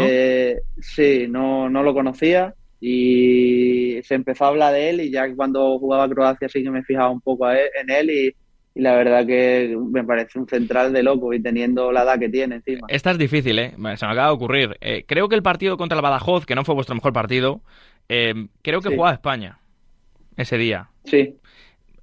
sí, 0.78 1.26
no, 1.28 1.68
no 1.68 1.82
lo 1.82 1.94
conocía 1.94 2.54
y 2.80 4.00
se 4.02 4.14
empezó 4.14 4.44
a 4.44 4.48
hablar 4.48 4.72
de 4.74 4.90
él 4.90 5.00
y 5.00 5.10
ya 5.10 5.34
cuando 5.34 5.78
jugaba 5.78 6.08
Croacia 6.08 6.48
sí 6.48 6.62
que 6.62 6.70
me 6.70 6.82
fijaba 6.82 7.10
un 7.10 7.20
poco 7.20 7.50
en 7.50 7.90
él 7.90 8.10
y 8.10 8.36
y 8.76 8.80
la 8.82 8.94
verdad 8.94 9.26
que 9.26 9.74
me 9.90 10.04
parece 10.04 10.38
un 10.38 10.46
central 10.46 10.92
de 10.92 11.02
loco 11.02 11.32
y 11.32 11.40
teniendo 11.40 11.90
la 11.92 12.02
edad 12.02 12.18
que 12.18 12.28
tiene 12.28 12.56
encima. 12.56 12.86
Esta 12.90 13.10
es 13.10 13.16
difícil, 13.16 13.58
¿eh? 13.58 13.70
Se 13.70 13.80
me 13.80 14.12
acaba 14.12 14.26
de 14.26 14.34
ocurrir. 14.34 14.76
Eh, 14.82 15.04
creo 15.08 15.30
que 15.30 15.34
el 15.34 15.42
partido 15.42 15.78
contra 15.78 15.96
el 15.96 16.02
Badajoz, 16.02 16.44
que 16.44 16.54
no 16.54 16.62
fue 16.62 16.74
vuestro 16.74 16.94
mejor 16.94 17.14
partido, 17.14 17.62
eh, 18.10 18.34
creo 18.60 18.82
que 18.82 18.90
jugaba 18.90 19.14
España 19.14 19.60
ese 20.36 20.58
día. 20.58 20.90
Sí. 21.04 21.36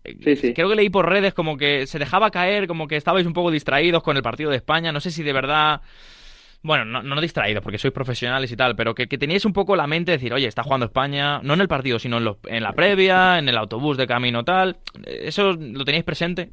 Eh, 0.04 0.18
sí, 0.24 0.36
sí. 0.36 0.54
Creo 0.56 0.68
que 0.68 0.76
leí 0.76 0.90
por 0.90 1.08
redes 1.08 1.36
como 1.36 1.58
que 1.58 1.86
se 1.86 2.00
dejaba 2.00 2.32
caer, 2.32 2.66
como 2.66 2.88
que 2.88 2.96
estabais 2.96 3.28
un 3.28 3.34
poco 3.34 3.52
distraídos 3.52 4.02
con 4.02 4.18
el 4.18 4.24
partido 4.24 4.50
de 4.50 4.58
España. 4.58 4.92
No 4.92 5.00
sé 5.00 5.12
si 5.12 5.22
de 5.22 5.32
verdad 5.32 5.82
bueno, 6.64 6.86
no, 6.86 7.04
no 7.04 7.22
distraídos 7.22 7.62
porque 7.62 7.78
sois 7.78 7.94
profesionales 7.94 8.50
y 8.52 8.56
tal, 8.56 8.76
pero 8.76 8.96
que, 8.96 9.08
que, 9.08 9.18
teníais 9.18 9.44
un 9.44 9.52
poco 9.52 9.76
la 9.76 9.86
mente 9.86 10.12
de 10.12 10.18
decir, 10.18 10.34
oye, 10.34 10.48
está 10.48 10.64
jugando 10.64 10.86
España, 10.86 11.42
no 11.44 11.54
en 11.54 11.62
el 11.62 11.68
partido, 11.68 12.00
sino 12.00 12.18
en, 12.18 12.38
en 12.46 12.64
la 12.64 12.72
previa, 12.72 13.38
en 13.38 13.50
el 13.50 13.58
autobús 13.58 13.98
de 13.98 14.08
camino 14.08 14.46
tal. 14.46 14.78
¿Eso 15.06 15.54
lo 15.54 15.84
teníais 15.84 16.06
presente? 16.06 16.52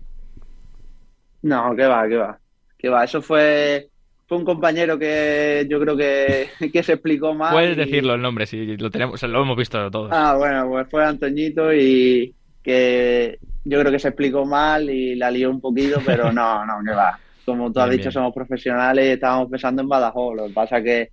No, 1.42 1.74
que 1.74 1.86
va, 1.86 2.08
que 2.08 2.16
va. 2.16 2.38
Que 2.78 2.88
va, 2.88 3.04
eso 3.04 3.20
fue, 3.20 3.88
fue 4.26 4.38
un 4.38 4.44
compañero 4.44 4.98
que 4.98 5.66
yo 5.68 5.80
creo 5.80 5.96
que, 5.96 6.48
que 6.72 6.82
se 6.82 6.94
explicó 6.94 7.34
mal. 7.34 7.52
Puedes 7.52 7.76
decirlo 7.76 8.14
el 8.14 8.22
nombre, 8.22 8.46
si 8.46 8.76
lo 8.76 8.90
tenemos, 8.90 9.22
lo 9.22 9.42
hemos 9.42 9.56
visto 9.56 9.90
todos. 9.90 10.10
Ah, 10.12 10.36
bueno, 10.36 10.68
pues 10.68 10.88
fue 10.88 11.04
Antoñito 11.04 11.72
y 11.72 12.34
que 12.62 13.38
yo 13.64 13.80
creo 13.80 13.92
que 13.92 13.98
se 13.98 14.08
explicó 14.08 14.44
mal 14.44 14.88
y 14.90 15.16
la 15.16 15.30
lió 15.30 15.50
un 15.50 15.60
poquito, 15.60 16.00
pero 16.04 16.32
no, 16.32 16.64
no, 16.66 16.74
que 16.84 16.92
va. 16.92 17.18
Como 17.44 17.72
tú 17.72 17.80
has 17.80 17.90
dicho, 17.90 18.12
somos 18.12 18.32
profesionales 18.32 19.06
y 19.06 19.10
estábamos 19.12 19.50
pensando 19.50 19.82
en 19.82 19.88
Badajoz. 19.88 20.36
Lo 20.36 20.46
que 20.46 20.52
pasa 20.52 20.82
que 20.82 21.10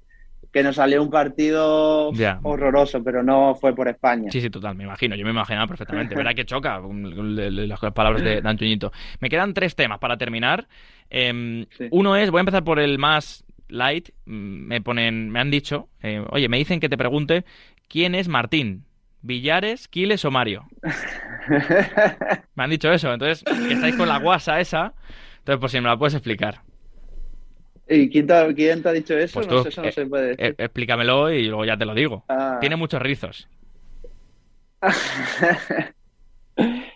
que 0.58 0.64
nos 0.64 0.76
salió 0.76 1.04
un 1.04 1.12
partido 1.12 2.12
horroroso, 2.42 3.04
pero 3.04 3.22
no 3.22 3.54
fue 3.54 3.76
por 3.76 3.88
España. 3.88 4.32
Sí, 4.32 4.42
sí, 4.42 4.50
total, 4.50 4.74
me 4.74 4.86
imagino, 4.86 5.16
yo 5.16 5.24
me 5.24 5.30
imaginaba 5.30 5.68
perfectamente. 5.68 6.16
Verá 6.16 6.34
que 6.34 6.46
choca 6.46 6.82
las 6.82 7.80
palabras 7.94 8.24
de, 8.24 8.42
Antoñito. 8.44 8.92
Me 9.20 9.30
quedan 9.30 9.54
tres 9.54 9.76
temas 9.76 10.00
para 10.00 10.18
terminar. 10.18 10.68
Em, 11.12 11.68
uno 11.92 12.16
es, 12.16 12.32
voy 12.32 12.40
a 12.40 12.42
empezar 12.42 12.64
por 12.64 12.80
el 12.80 12.98
más 12.98 13.46
light. 13.68 14.10
Me 14.26 14.82
ponen, 14.82 15.30
me 15.30 15.40
han 15.40 15.52
dicho, 15.52 15.90
eh, 16.02 16.26
oye, 16.32 16.50
me 16.50 16.58
dicen 16.58 16.80
que 16.80 16.90
te 16.90 16.98
pregunte 16.98 17.46
quién 17.88 18.16
es 18.16 18.28
Martín. 18.28 18.86
Villares, 19.22 19.88
Quiles 19.88 20.26
o 20.26 20.32
Mario. 20.32 20.66
me 22.56 22.64
han 22.64 22.70
dicho 22.72 22.92
eso, 22.92 23.14
entonces 23.14 23.44
que 23.44 23.74
estáis 23.74 23.96
con 23.96 24.08
la 24.08 24.18
guasa 24.18 24.60
esa, 24.60 24.94
entonces 25.40 25.60
por 25.60 25.70
si 25.70 25.80
me 25.82 25.88
la 25.88 25.98
puedes 25.98 26.16
explicar. 26.16 26.62
¿Y 27.90 28.10
quién 28.10 28.28
te, 28.28 28.34
ha 28.34 28.48
dicho 28.92 29.18
eso? 29.18 29.36
Pues 29.36 29.48
no 29.48 29.64
sé, 29.64 29.70
eso 29.70 29.82
no 29.82 29.92
se 29.92 30.06
puede 30.06 30.36
decir. 30.36 30.56
explícamelo 30.58 31.32
y 31.32 31.48
luego 31.48 31.66
ya 31.66 31.78
te 31.78 31.86
lo 31.86 31.94
digo. 31.94 32.26
Ah. 32.28 32.58
Tiene 32.60 32.76
muchos 32.76 33.02
rizos. 33.02 33.48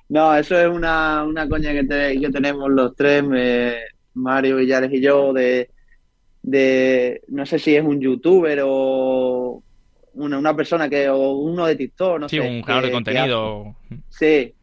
no, 0.09 0.35
eso 0.35 0.59
es 0.59 0.67
una, 0.67 1.23
una 1.23 1.47
coña 1.47 1.71
que, 1.71 1.83
tenemos 2.31 2.69
los 2.69 2.95
tres, 2.95 3.23
Mario, 4.13 4.57
Villares 4.57 4.91
y 4.91 5.01
yo, 5.01 5.31
de, 5.33 5.69
de, 6.43 7.21
no 7.29 7.45
sé 7.45 7.57
si 7.57 7.75
es 7.75 7.83
un 7.83 8.01
youtuber 8.01 8.61
o 8.65 9.63
una, 10.13 10.37
una 10.37 10.55
persona 10.55 10.89
que, 10.89 11.07
o 11.09 11.37
uno 11.37 11.65
de 11.65 11.75
TikTok, 11.77 12.19
no 12.19 12.29
sé. 12.29 12.41
Sí, 12.41 12.47
un 12.47 12.61
creador 12.61 12.85
de 12.85 12.91
contenido. 12.91 13.75
sí, 14.09 14.53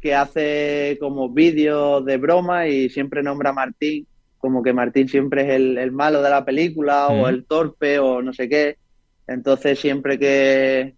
que 0.00 0.14
hace 0.14 0.98
como 1.00 1.30
vídeos 1.30 2.04
de 2.04 2.18
broma 2.18 2.66
y 2.68 2.90
siempre 2.90 3.22
nombra 3.22 3.50
a 3.50 3.54
Martín 3.54 4.06
como 4.40 4.62
que 4.62 4.72
Martín 4.72 5.08
siempre 5.08 5.42
es 5.42 5.50
el, 5.50 5.92
malo 5.92 6.22
de 6.22 6.30
la 6.30 6.44
película 6.44 7.08
o 7.08 7.28
el 7.28 7.44
torpe 7.44 7.98
o 7.98 8.22
no 8.22 8.32
sé 8.32 8.48
qué. 8.48 8.78
Entonces 9.26 9.78
siempre 9.78 10.18
que, 10.18 10.96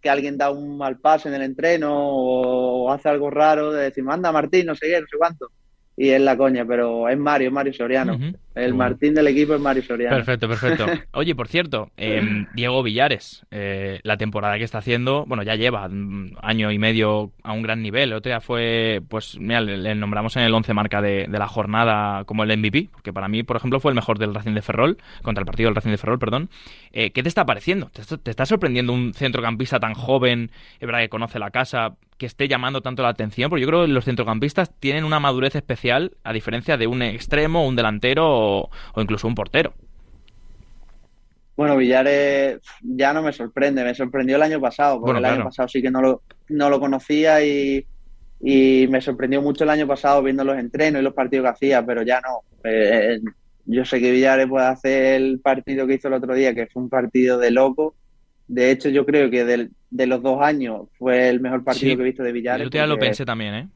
que, 0.00 0.08
alguien 0.08 0.38
da 0.38 0.50
un 0.50 0.78
mal 0.78 0.98
pase 0.98 1.28
en 1.28 1.34
el 1.34 1.42
entreno 1.42 1.92
o 1.92 2.90
hace 2.90 3.08
algo 3.08 3.28
raro, 3.28 3.72
de 3.72 3.84
decir, 3.84 4.04
manda 4.04 4.32
Martín, 4.32 4.66
no 4.66 4.74
sé 4.74 4.86
qué, 4.86 5.00
no 5.00 5.06
sé 5.06 5.18
cuánto 5.18 5.50
y 5.96 6.10
es 6.10 6.20
la 6.20 6.36
coña, 6.36 6.64
pero 6.66 7.08
es 7.08 7.16
Mario, 7.16 7.50
Mario 7.50 7.72
Soriano. 7.72 8.18
El 8.54 8.74
Martín 8.74 9.14
del 9.14 9.28
equipo 9.28 9.54
es 9.54 9.60
Mario 9.60 9.82
Soriano. 9.82 10.16
Perfecto, 10.16 10.48
perfecto. 10.48 10.86
Oye, 11.12 11.34
por 11.34 11.48
cierto, 11.48 11.90
em, 11.96 12.46
Diego 12.54 12.82
Villares, 12.82 13.46
eh, 13.50 14.00
la 14.02 14.18
temporada 14.18 14.58
que 14.58 14.64
está 14.64 14.78
haciendo, 14.78 15.24
bueno, 15.26 15.42
ya 15.42 15.54
lleva 15.56 15.88
año 16.42 16.70
y 16.70 16.78
medio 16.78 17.32
a 17.42 17.52
un 17.52 17.62
gran 17.62 17.82
nivel. 17.82 18.10
El 18.10 18.14
otro 18.14 18.30
día 18.30 18.40
fue, 18.40 19.02
pues, 19.08 19.38
mira, 19.38 19.62
le, 19.62 19.94
nombramos 19.94 20.36
en 20.36 20.42
el 20.42 20.52
11 20.52 20.74
marca 20.74 21.00
de, 21.00 21.26
la 21.28 21.48
jornada 21.48 22.24
como 22.24 22.44
el 22.44 22.56
MVP, 22.58 22.88
porque 22.92 23.12
para 23.12 23.28
mí, 23.28 23.42
por 23.42 23.56
ejemplo, 23.56 23.80
fue 23.80 23.90
el 23.90 23.96
mejor 23.96 24.18
del 24.18 24.34
Racing 24.34 24.52
de 24.52 24.62
Ferrol, 24.62 24.98
contra 25.22 25.40
el 25.40 25.46
partido 25.46 25.68
del 25.68 25.76
Racing 25.76 25.90
de 25.90 25.98
Ferrol, 25.98 26.18
perdón. 26.18 26.50
Eh, 26.92 27.10
¿Qué 27.10 27.22
te 27.22 27.28
está 27.28 27.46
pareciendo? 27.46 27.90
¿Te, 27.90 28.30
está 28.30 28.44
sorprendiendo 28.44 28.92
un 28.92 29.14
centrocampista 29.14 29.80
tan 29.80 29.94
joven, 29.94 30.50
es 30.78 30.86
verdad 30.86 31.00
que 31.00 31.08
conoce 31.08 31.38
la 31.38 31.50
casa, 31.50 31.96
que 32.18 32.26
esté 32.26 32.48
llamando 32.48 32.80
tanto 32.80 33.02
la 33.02 33.10
atención, 33.10 33.50
porque 33.50 33.62
yo 33.62 33.68
creo 33.68 33.82
que 33.82 33.88
los 33.88 34.04
centrocampistas 34.04 34.70
tienen 34.78 35.04
una 35.04 35.20
madurez 35.20 35.54
especial 35.54 36.12
a 36.24 36.32
diferencia 36.32 36.76
de 36.76 36.86
un 36.86 37.02
extremo, 37.02 37.66
un 37.66 37.76
delantero 37.76 38.26
o, 38.26 38.70
incluso 38.96 39.28
un 39.28 39.34
portero. 39.34 39.74
Bueno, 41.56 41.76
Villares 41.76 42.60
ya 42.82 43.12
no 43.12 43.22
me 43.22 43.32
sorprende, 43.32 43.82
me 43.82 43.94
sorprendió 43.94 44.36
el 44.36 44.42
año 44.42 44.60
pasado, 44.60 45.00
porque 45.00 45.18
el 45.18 45.24
año 45.24 45.44
pasado 45.44 45.68
sí 45.68 45.80
que 45.80 45.90
no 45.90 46.02
lo, 46.02 46.22
no 46.48 46.68
lo 46.68 46.80
conocía 46.80 47.42
y, 47.44 47.86
me 48.40 49.00
sorprendió 49.00 49.40
mucho 49.40 49.64
el 49.64 49.70
año 49.70 49.86
pasado 49.86 50.22
viendo 50.22 50.44
los 50.44 50.58
entrenos 50.58 51.00
y 51.00 51.04
los 51.04 51.14
partidos 51.14 51.44
que 51.44 51.50
hacía, 51.50 51.84
pero 51.84 52.02
ya 52.02 52.20
no. 52.20 52.40
Eh, 52.64 53.20
yo 53.64 53.84
sé 53.84 54.00
que 54.00 54.10
Villares 54.10 54.46
puede 54.46 54.66
hacer 54.66 55.14
el 55.14 55.40
partido 55.40 55.86
que 55.86 55.94
hizo 55.94 56.08
el 56.08 56.14
otro 56.14 56.34
día, 56.34 56.54
que 56.54 56.66
fue 56.66 56.82
un 56.82 56.90
partido 56.90 57.38
de 57.38 57.50
loco, 57.50 57.94
de 58.48 58.70
hecho, 58.70 58.88
yo 58.88 59.04
creo 59.04 59.30
que 59.30 59.44
de 59.44 60.06
los 60.06 60.22
dos 60.22 60.40
años 60.40 60.88
fue 60.98 61.28
el 61.28 61.40
mejor 61.40 61.64
partido 61.64 61.96
que 61.96 62.02
he 62.02 62.06
visto 62.06 62.22
de 62.22 62.32
Villares. 62.32 62.70
Yo 62.70 62.86
lo 62.86 62.98
pensé 62.98 63.24
también, 63.24 63.54
¿eh? 63.54 63.68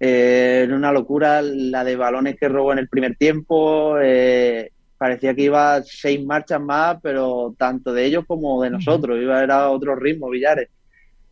¿eh? 0.00 0.62
Era 0.64 0.74
una 0.74 0.92
locura 0.92 1.42
la 1.42 1.84
de 1.84 1.96
balones 1.96 2.36
que 2.38 2.48
robó 2.48 2.72
en 2.72 2.78
el 2.78 2.88
primer 2.88 3.16
tiempo. 3.16 3.98
Eh, 4.00 4.70
parecía 4.96 5.34
que 5.34 5.42
iba 5.42 5.82
seis 5.82 6.24
marchas 6.24 6.60
más, 6.60 6.98
pero 7.02 7.54
tanto 7.58 7.92
de 7.92 8.06
ellos 8.06 8.24
como 8.26 8.62
de 8.62 8.70
nosotros. 8.70 9.20
Iba 9.20 9.42
Era 9.42 9.70
otro 9.70 9.94
ritmo, 9.94 10.30
Villares. 10.30 10.70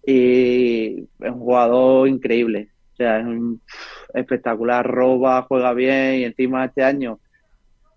Y 0.07 0.99
es 0.99 1.31
un 1.31 1.41
jugador 1.41 2.09
increíble. 2.09 2.69
O 2.93 2.97
sea, 2.97 3.21
es 3.21 3.25
un 3.25 3.61
espectacular, 4.13 4.87
roba, 4.87 5.43
juega 5.49 5.73
bien 5.73 6.17
y 6.17 6.25
encima 6.25 6.67
este 6.67 6.83
año 6.83 7.21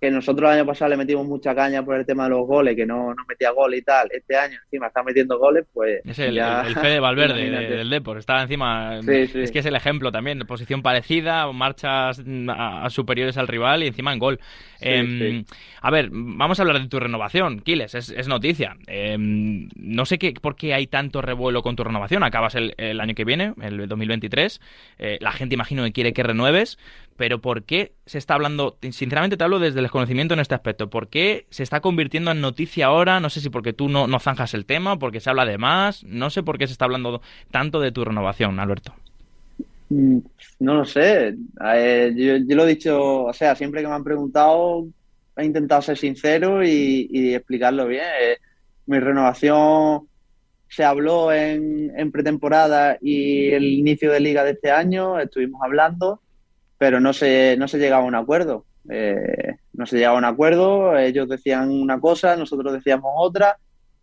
que 0.06 0.12
nosotros 0.12 0.52
el 0.52 0.60
año 0.60 0.66
pasado 0.68 0.90
le 0.90 0.98
metimos 0.98 1.26
mucha 1.26 1.56
caña 1.56 1.84
por 1.84 1.96
el 1.96 2.06
tema 2.06 2.26
de 2.26 2.30
los 2.30 2.46
goles, 2.46 2.76
que 2.76 2.86
no, 2.86 3.14
no 3.14 3.24
metía 3.28 3.50
gol 3.52 3.74
y 3.74 3.82
tal. 3.82 4.08
Este 4.12 4.38
año 4.38 4.58
encima 4.66 4.88
está 4.88 5.02
metiendo 5.02 5.40
goles, 5.40 5.66
pues. 5.74 6.02
Es 6.06 6.20
el, 6.20 6.38
el, 6.38 6.76
Fede 6.76 7.00
Valverde 7.00 7.50
del 7.50 7.90
Depor, 7.90 8.20
está 8.20 8.42
encima. 8.42 9.00
Es 9.00 9.52
que 9.52 9.60
es 9.60 9.66
el 9.66 9.76
ejemplo 9.76 10.12
también, 10.12 10.40
posición 10.42 10.84
parecida, 10.84 11.52
marchas 11.52 12.22
superiores 12.90 13.38
al 13.38 13.48
rival 13.48 13.84
y 13.84 13.88
encima 13.88 14.14
en 14.14 14.20
gol. 14.20 14.40
Em, 14.80 15.44
a 15.82 15.90
ver, 15.90 16.10
vamos 16.12 16.60
a 16.60 16.64
hablar 16.64 16.80
de 16.80 16.88
tu 16.88 17.00
renovación, 17.00 17.62
Kiles, 17.62 17.96
es, 17.96 18.28
noticia. 18.28 18.78
Em, 18.86 19.70
no 19.76 20.06
sé 20.06 20.20
qué, 20.20 20.34
por 20.34 20.56
qué 20.56 20.76
hay 20.76 20.86
tanto 20.86 21.22
revuelo 21.22 21.64
con 21.64 21.76
tu 21.76 21.84
renovación. 21.84 22.24
Acabas 22.24 22.54
el, 22.54 22.76
el 22.78 23.02
año 23.02 23.16
que 23.16 23.26
viene, 23.26 23.54
el 23.62 23.88
2023. 23.88 24.62
Eh, 25.00 25.18
la 25.20 25.32
gente 25.32 25.56
imagino 25.56 25.84
que 25.84 25.92
quiere 25.94 26.14
que 26.14 26.22
renueves 26.22 26.78
pero 27.18 27.40
¿por 27.40 27.64
qué 27.64 27.94
se 28.06 28.18
está 28.18 28.34
hablando, 28.34 28.78
sinceramente 28.82 29.38
te 29.38 29.44
hablo 29.44 29.60
desde 29.60 29.80
el 29.80 29.86
desconocimiento 29.86 30.34
en 30.34 30.42
este 30.42 30.56
aspecto, 30.56 30.90
¿por 30.90 31.08
qué 31.08 31.46
se 31.50 31.64
está 31.64 31.80
convirtiendo 31.80 32.32
en 32.32 32.42
noticia 32.42 32.88
ahora? 32.88 33.20
No 33.20 33.30
sé 33.30 33.40
si 33.40 33.50
porque 33.50 33.74
tú 33.74 33.88
no, 33.88 34.08
no 34.08 34.20
zanjas 34.20 34.54
el 34.54 34.66
tema, 34.66 35.00
porque 35.00 35.22
se 35.22 35.30
habla 35.30 35.46
de 35.46 35.58
más, 35.58 36.04
no 36.04 36.30
sé 36.30 36.44
por 36.44 36.58
qué 36.58 36.68
se 36.68 36.74
está 36.74 36.86
hablando 36.86 37.22
tanto 37.52 37.80
de 37.80 37.92
tu 37.92 38.04
renovación, 38.04 38.60
Alberto. 38.60 38.94
Mm, 39.90 40.20
no 40.60 40.74
lo 40.74 40.86
sé, 40.86 41.36
yo, 42.16 42.56
lo 42.56 42.66
he 42.66 42.68
dicho, 42.68 43.24
o 43.24 43.34
sea, 43.34 43.56
siempre 43.56 43.82
que 43.82 43.88
me 43.88 43.94
han 43.94 44.04
preguntado 44.04 44.88
he 45.38 45.44
intentado 45.44 45.82
ser 45.82 45.98
sincero 45.98 46.64
y, 46.64 47.34
explicarlo 47.34 47.88
bien. 47.88 48.06
Eh, 48.22 48.38
mi 48.86 49.00
renovación 49.00 50.08
se 50.70 50.84
habló 50.84 51.34
en, 51.34 51.92
en 51.98 52.12
pretemporada 52.12 52.98
y 53.02 53.50
el 53.50 53.66
inicio 53.66 54.12
de 54.12 54.22
liga 54.22 54.44
de 54.44 54.52
este 54.52 54.72
año, 54.72 55.20
estuvimos 55.20 55.62
hablando 55.62 56.22
pero 56.86 57.00
no 57.00 57.14
se, 57.14 57.56
no 57.58 57.68
se 57.68 57.80
llegaba 57.80 58.04
a 58.04 58.08
un 58.08 58.14
acuerdo. 58.14 58.64
Eh, 58.88 59.56
no 59.74 59.88
se 59.88 59.98
llegaba 59.98 60.18
a 60.18 60.20
un 60.20 60.26
acuerdo, 60.26 60.96
ellos 60.96 61.28
decían 61.28 61.72
una 61.72 62.00
cosa, 62.00 62.36
nosotros 62.36 62.74
decíamos 62.74 63.12
otra, 63.18 63.58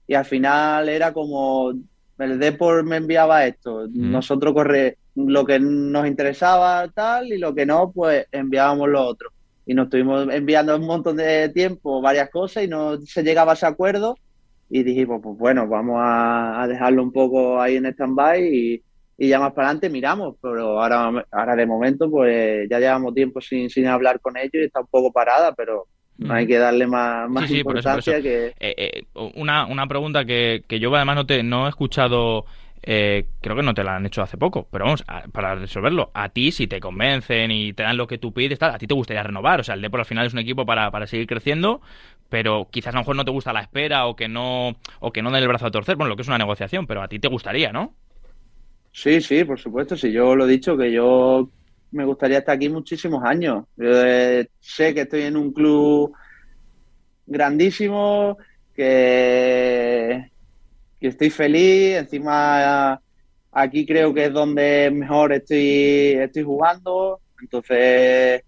y 0.09 0.14
al 0.14 0.25
final 0.25 0.88
era 0.88 1.12
como 1.12 1.75
el 2.18 2.38
Depor 2.40 2.83
me 2.83 2.97
enviaba 2.97 3.47
esto, 3.47 3.87
nosotros 3.88 4.53
corre 4.53 4.99
lo 5.14 5.45
que 5.45 5.61
nos 5.61 6.09
interesaba 6.09 6.88
tal, 6.88 7.29
y 7.29 7.38
lo 7.38 7.55
que 7.55 7.66
no, 7.66 7.92
pues 7.92 8.27
enviábamos 8.33 8.88
lo 8.88 9.07
otro. 9.07 9.31
Y 9.64 9.75
nos 9.75 9.85
estuvimos 9.85 10.27
enviando 10.33 10.75
un 10.75 10.85
montón 10.85 11.18
de 11.18 11.51
tiempo 11.51 12.01
varias 12.01 12.31
cosas 12.31 12.64
y 12.64 12.66
no 12.66 13.01
se 13.03 13.23
llegaba 13.23 13.53
a 13.53 13.55
ese 13.55 13.66
acuerdo. 13.66 14.16
Y 14.68 14.83
dijimos, 14.83 15.21
pues 15.23 15.38
bueno, 15.38 15.68
vamos 15.68 16.01
a, 16.01 16.61
a 16.61 16.66
dejarlo 16.66 17.05
un 17.05 17.12
poco 17.12 17.61
ahí 17.61 17.77
en 17.77 17.87
stand-by 17.87 18.42
y, 18.42 18.83
y 19.18 19.29
ya 19.29 19.38
más 19.38 19.53
para 19.53 19.68
adelante 19.68 19.90
miramos, 19.90 20.37
pero 20.40 20.81
ahora, 20.81 21.27
ahora 21.31 21.57
de 21.57 21.66
momento 21.66 22.11
pues 22.11 22.68
ya 22.68 22.79
llevamos 22.79 23.14
tiempo 23.14 23.40
sin, 23.40 23.70
sin 23.70 23.87
hablar 23.87 24.20
con 24.20 24.37
ellos 24.37 24.55
y 24.55 24.64
está 24.64 24.81
un 24.81 24.87
poco 24.87 25.12
parada, 25.12 25.53
pero 25.55 25.87
no 26.18 26.35
hay 26.35 26.46
que 26.46 26.59
darle 26.59 26.87
más, 26.87 27.29
más 27.29 27.51
importancia 27.51 28.20
que... 28.20 28.55
Eh, 28.59 28.75
eh, 28.77 29.03
una, 29.35 29.66
una 29.66 29.87
pregunta 29.87 30.25
que, 30.25 30.64
que 30.66 30.79
yo 30.79 30.94
además 30.94 31.16
no, 31.16 31.27
te, 31.27 31.42
no 31.42 31.66
he 31.66 31.68
escuchado... 31.68 32.44
Eh, 32.85 33.27
creo 33.40 33.55
que 33.55 33.62
no 33.62 33.75
te 33.75 33.85
la 33.85 33.94
han 33.94 34.07
hecho 34.07 34.22
hace 34.22 34.37
poco, 34.37 34.66
pero 34.68 34.87
vamos, 34.87 35.05
para 35.31 35.55
resolverlo, 35.55 36.11
a 36.14 36.31
ti 36.31 36.51
si 36.51 36.66
te 36.66 36.81
convencen 36.81 37.53
y 37.53 37.72
te 37.75 37.85
dan 37.85 37.96
lo 37.96 38.09
que 38.09 38.18
tú 38.18 38.33
pides, 38.33 38.59
tal, 38.59 38.75
a 38.75 38.79
ti 38.79 38.88
te 38.88 38.94
gustaría 38.94 39.22
renovar, 39.22 39.61
o 39.61 39.62
sea, 39.62 39.77
el 39.77 39.83
Depor 39.83 40.01
al 40.01 40.07
final 40.07 40.27
es 40.27 40.33
un 40.33 40.40
equipo 40.40 40.66
para, 40.66 40.90
para 40.90 41.07
seguir 41.07 41.29
creciendo, 41.29 41.81
pero 42.29 42.66
quizás 42.72 42.92
a 42.92 42.96
lo 42.96 43.03
mejor 43.03 43.14
no 43.14 43.25
te 43.25 43.31
gusta 43.31 43.53
la 43.53 43.61
espera 43.61 44.07
o 44.07 44.16
que 44.16 44.27
no 44.27 44.75
o 44.98 45.12
que 45.12 45.22
no 45.22 45.31
den 45.31 45.42
el 45.42 45.48
brazo 45.48 45.66
a 45.66 45.70
torcer, 45.70 45.94
bueno, 45.94 46.09
lo 46.09 46.16
que 46.16 46.22
es 46.22 46.29
una 46.29 46.38
negociación, 46.38 46.88
pero 46.88 47.03
a 47.03 47.07
ti 47.07 47.20
te 47.20 47.29
gustaría, 47.29 47.70
¿no? 47.70 47.94
Sí, 48.92 49.20
sí, 49.20 49.44
por 49.44 49.59
supuesto. 49.59 49.96
Si 49.96 50.12
yo 50.12 50.37
lo 50.37 50.46
he 50.46 50.50
dicho, 50.50 50.76
que 50.76 50.92
yo 50.92 51.50
me 51.90 52.05
gustaría 52.05 52.38
estar 52.38 52.57
aquí 52.57 52.68
muchísimos 52.68 53.22
años. 53.24 53.64
Eh, 53.78 54.46
sé 54.61 54.94
que 54.94 55.02
estoy 55.02 55.22
en 55.22 55.37
un 55.37 55.52
club 55.52 56.12
grandísimo, 57.26 58.37
que, 58.74 60.31
que 61.00 61.09
estoy 61.09 61.31
feliz. 61.31 61.96
Encima, 61.96 63.00
aquí 63.52 63.87
creo 63.87 64.12
que 64.14 64.26
es 64.26 64.33
donde 64.33 64.90
mejor 64.92 65.33
estoy, 65.33 66.14
estoy 66.18 66.42
jugando. 66.42 67.20
Entonces, 67.40 68.42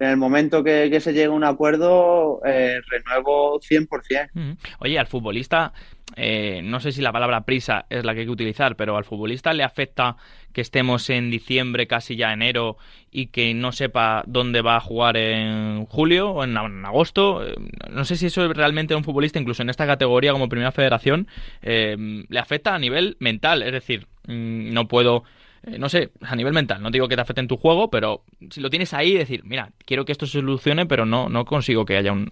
en 0.00 0.08
el 0.08 0.16
momento 0.16 0.64
que, 0.64 0.98
se 0.98 1.12
llegue 1.12 1.26
a 1.26 1.30
un 1.30 1.44
acuerdo, 1.44 2.40
eh, 2.44 2.80
renuevo 2.88 3.60
100%. 3.60 4.56
Oye, 4.78 4.98
al 4.98 5.06
futbolista, 5.06 5.74
eh, 6.16 6.62
no 6.64 6.80
sé 6.80 6.90
si 6.92 7.02
la 7.02 7.12
palabra 7.12 7.42
prisa 7.42 7.84
es 7.90 8.02
la 8.02 8.14
que 8.14 8.20
hay 8.20 8.26
que 8.26 8.32
utilizar, 8.32 8.76
pero 8.76 8.96
al 8.96 9.04
futbolista 9.04 9.52
le 9.52 9.62
afecta 9.62 10.16
que 10.54 10.62
estemos 10.62 11.10
en 11.10 11.30
diciembre, 11.30 11.86
casi 11.86 12.16
ya 12.16 12.32
enero, 12.32 12.78
y 13.10 13.26
que 13.26 13.52
no 13.52 13.72
sepa 13.72 14.24
dónde 14.26 14.62
va 14.62 14.76
a 14.76 14.80
jugar 14.80 15.18
en 15.18 15.84
julio 15.84 16.30
o 16.30 16.44
en, 16.44 16.56
agosto. 16.56 17.46
Eh, 17.46 17.54
no 17.90 18.06
sé 18.06 18.16
si 18.16 18.26
eso 18.26 18.46
es 18.46 18.56
realmente 18.56 18.94
a 18.94 18.96
un 18.96 19.04
futbolista, 19.04 19.38
incluso 19.38 19.60
en 19.60 19.68
esta 19.68 19.86
categoría 19.86 20.32
como 20.32 20.48
primera 20.48 20.72
federación, 20.72 21.28
le 21.60 22.38
afecta 22.38 22.74
a 22.74 22.78
nivel 22.78 23.18
mental. 23.20 23.62
Es 23.62 23.72
decir, 23.72 24.06
mm, 24.26 24.72
no 24.72 24.88
puedo 24.88 25.24
eh, 25.62 25.78
no 25.78 25.88
sé, 25.88 26.10
a 26.22 26.34
nivel 26.36 26.54
mental, 26.54 26.82
no 26.82 26.90
digo 26.90 27.06
que 27.06 27.16
te 27.16 27.20
afecte 27.20 27.40
en 27.40 27.48
tu 27.48 27.58
juego, 27.58 27.90
pero 27.90 28.24
si 28.50 28.60
lo 28.60 28.70
tienes 28.70 28.94
ahí, 28.94 29.14
decir, 29.14 29.42
mira, 29.44 29.70
quiero 29.84 30.04
que 30.04 30.12
esto 30.12 30.26
se 30.26 30.38
solucione, 30.38 30.86
pero 30.86 31.04
no, 31.04 31.28
no 31.28 31.44
consigo 31.44 31.84
que 31.84 31.98
haya 31.98 32.12
un, 32.12 32.30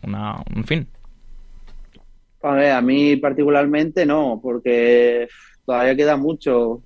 fin. 0.64 0.88
A 2.42 2.52
ver, 2.52 2.72
a 2.72 2.80
mí 2.80 3.16
particularmente 3.16 4.06
no, 4.06 4.40
porque 4.42 5.28
todavía 5.66 5.94
queda 5.94 6.16
mucho, 6.16 6.82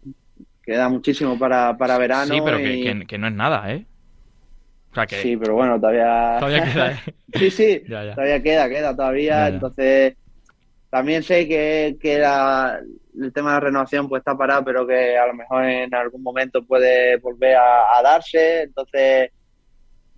queda 0.64 0.88
muchísimo 0.88 1.38
para, 1.38 1.76
para 1.76 1.98
verano. 1.98 2.34
Sí, 2.34 2.40
pero 2.44 2.58
que, 3.06 3.18
no 3.18 3.28
es 3.28 3.34
nada, 3.34 3.72
¿eh? 3.72 3.86
O 4.90 4.94
sea 4.94 5.06
que... 5.06 5.16
Sí, 5.16 5.36
pero 5.36 5.54
bueno, 5.54 5.78
todavía... 5.78 6.38
Todavía 6.40 6.64
queda, 6.72 6.92
¿eh? 6.92 6.98
sí, 7.34 7.50
sí, 7.50 7.82
todavía 7.86 8.42
queda, 8.42 8.68
queda 8.68 8.96
todavía, 8.96 9.48
entonces... 9.48 10.16
También 10.90 11.22
sé 11.22 11.48
que, 11.48 11.96
que 11.98 12.18
el 13.20 13.32
tema 13.32 13.50
de 13.50 13.54
la 13.54 13.60
renovación 13.60 14.08
pues 14.08 14.20
está 14.20 14.36
parado, 14.36 14.64
pero 14.64 14.86
que 14.86 15.16
a 15.16 15.26
lo 15.26 15.34
mejor 15.34 15.64
en 15.64 15.94
algún 15.94 16.22
momento 16.22 16.64
puede 16.64 17.16
volver 17.18 17.56
a, 17.56 18.02
darse. 18.02 18.62
Entonces, 18.62 19.30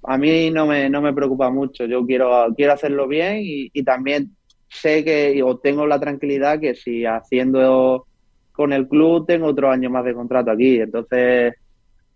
a 0.02 0.18
mí 0.18 0.50
no 0.50 0.66
me, 0.66 0.88
no 0.88 1.00
me 1.00 1.12
preocupa 1.12 1.50
mucho. 1.50 1.86
Yo 1.86 2.04
quiero, 2.06 2.46
quiero 2.56 2.72
hacerlo 2.72 3.08
bien 3.08 3.38
y, 3.42 3.70
y 3.72 3.82
también 3.82 4.30
sé 4.68 5.04
que 5.04 5.42
o 5.42 5.58
tengo 5.58 5.86
la 5.86 6.00
tranquilidad 6.00 6.60
que 6.60 6.74
si 6.74 7.04
haciendo 7.04 8.06
con 8.52 8.72
el 8.72 8.88
club 8.88 9.26
tengo 9.26 9.46
otro 9.48 9.70
año 9.70 9.90
más 9.90 10.04
de 10.04 10.14
contrato 10.14 10.50
aquí. 10.50 10.80
Entonces, 10.80 11.54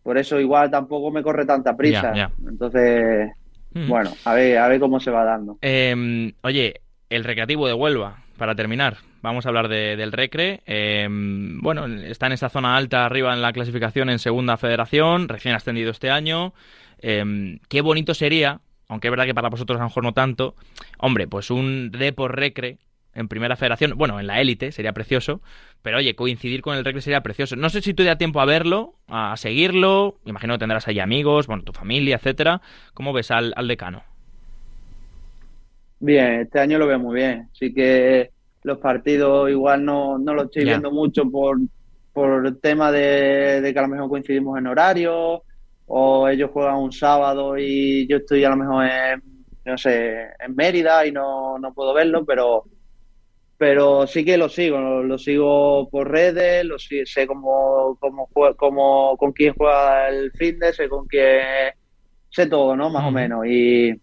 por 0.02 0.16
eso 0.16 0.40
igual 0.40 0.70
tampoco 0.70 1.10
me 1.10 1.22
corre 1.22 1.44
tanta 1.44 1.76
prisa. 1.76 2.30
Entonces, 2.46 3.30
bueno, 3.72 4.10
a 4.24 4.34
ver, 4.34 4.58
a 4.58 4.68
ver 4.68 4.80
cómo 4.80 5.00
se 5.00 5.10
va 5.10 5.24
dando. 5.24 5.58
Em, 5.60 6.32
oye, 6.42 6.80
el 7.10 7.24
recreativo 7.24 7.66
de 7.66 7.74
Huelva, 7.74 8.22
para 8.36 8.54
terminar, 8.54 8.98
vamos 9.22 9.46
a 9.46 9.48
hablar 9.48 9.68
del 9.68 10.12
Recre. 10.12 10.60
Em, 10.66 11.60
bueno, 11.60 11.86
está 11.86 12.26
en 12.26 12.32
esa 12.32 12.48
zona 12.48 12.76
alta 12.76 13.04
arriba 13.04 13.32
en 13.34 13.42
la 13.42 13.52
clasificación 13.52 14.10
en 14.10 14.18
Segunda 14.18 14.56
Federación, 14.56 15.28
recién 15.28 15.54
ascendido 15.54 15.90
este 15.90 16.10
año. 16.10 16.54
Em, 17.00 17.58
qué 17.68 17.80
bonito 17.80 18.14
sería, 18.14 18.60
aunque 18.88 19.08
es 19.08 19.10
verdad 19.10 19.26
que 19.26 19.34
para 19.34 19.48
vosotros 19.48 19.78
a 19.78 19.82
lo 19.82 19.88
mejor 19.88 20.02
no 20.04 20.12
tanto, 20.12 20.54
hombre, 20.98 21.26
pues 21.26 21.50
un 21.50 21.90
Depor 21.90 22.36
Recre 22.36 22.78
en 23.14 23.28
Primera 23.28 23.56
Federación, 23.56 23.94
bueno, 23.96 24.20
en 24.20 24.26
la 24.26 24.40
élite 24.40 24.70
sería 24.70 24.92
precioso, 24.92 25.40
pero 25.82 25.98
oye, 25.98 26.14
coincidir 26.14 26.60
con 26.62 26.76
el 26.76 26.84
Recre 26.84 27.00
sería 27.00 27.20
precioso. 27.22 27.56
No 27.56 27.70
sé 27.70 27.82
si 27.82 27.94
tú 27.94 28.02
te 28.02 28.08
da 28.08 28.16
tiempo 28.16 28.40
a 28.40 28.44
verlo, 28.44 28.94
a 29.08 29.36
seguirlo, 29.36 30.18
imagino 30.24 30.54
que 30.54 30.58
tendrás 30.60 30.86
ahí 30.88 31.00
amigos, 31.00 31.46
bueno, 31.46 31.64
tu 31.64 31.72
familia, 31.72 32.16
etcétera. 32.16 32.60
¿Cómo 32.94 33.12
ves 33.12 33.30
al 33.30 33.68
decano? 33.68 34.02
Bien, 36.00 36.40
este 36.42 36.60
año 36.60 36.78
lo 36.78 36.86
veo 36.86 36.98
muy 36.98 37.16
bien. 37.16 37.48
Sí 37.52 37.72
que 37.74 38.30
los 38.68 38.78
partidos 38.78 39.50
igual 39.50 39.84
no, 39.84 40.18
no 40.18 40.34
lo 40.34 40.44
estoy 40.44 40.64
viendo 40.64 40.92
mucho 40.92 41.28
por, 41.28 41.58
por 42.12 42.46
el 42.46 42.60
tema 42.60 42.92
de, 42.92 43.70
que 43.72 43.78
a 43.78 43.82
lo 43.82 43.88
mejor 43.88 44.08
coincidimos 44.08 44.58
en 44.58 44.68
horario 44.68 45.42
o 45.86 46.28
ellos 46.28 46.50
juegan 46.52 46.76
un 46.76 46.92
sábado 46.92 47.58
y 47.58 48.06
yo 48.06 48.18
estoy 48.18 48.44
a 48.44 48.50
lo 48.50 48.56
mejor 48.56 48.84
en, 48.84 49.22
no 49.64 49.76
sé, 49.76 50.28
en 50.38 50.54
Mérida 50.54 51.04
y 51.06 51.12
no, 51.12 51.58
no 51.58 51.72
puedo 51.74 51.94
verlo, 51.94 52.24
pero 52.24 52.64
pero 53.56 54.06
sí 54.06 54.24
que 54.24 54.36
lo 54.36 54.48
sigo, 54.48 54.78
lo, 54.78 55.18
sigo 55.18 55.88
por 55.90 56.08
redes, 56.08 56.64
lo 56.64 56.78
sé 56.78 57.26
cómo, 57.26 57.96
cómo, 57.98 58.28
cómo, 58.56 59.16
con 59.16 59.32
quién 59.32 59.52
juega 59.54 60.08
el 60.08 60.30
fitness, 60.30 60.76
sé 60.76 60.88
con 60.88 61.08
quién, 61.08 61.74
sé 62.30 62.46
todo, 62.46 62.76
¿no? 62.76 62.88
Más 62.88 63.04
o 63.04 63.10
menos. 63.10 63.44
Y, 63.46 64.00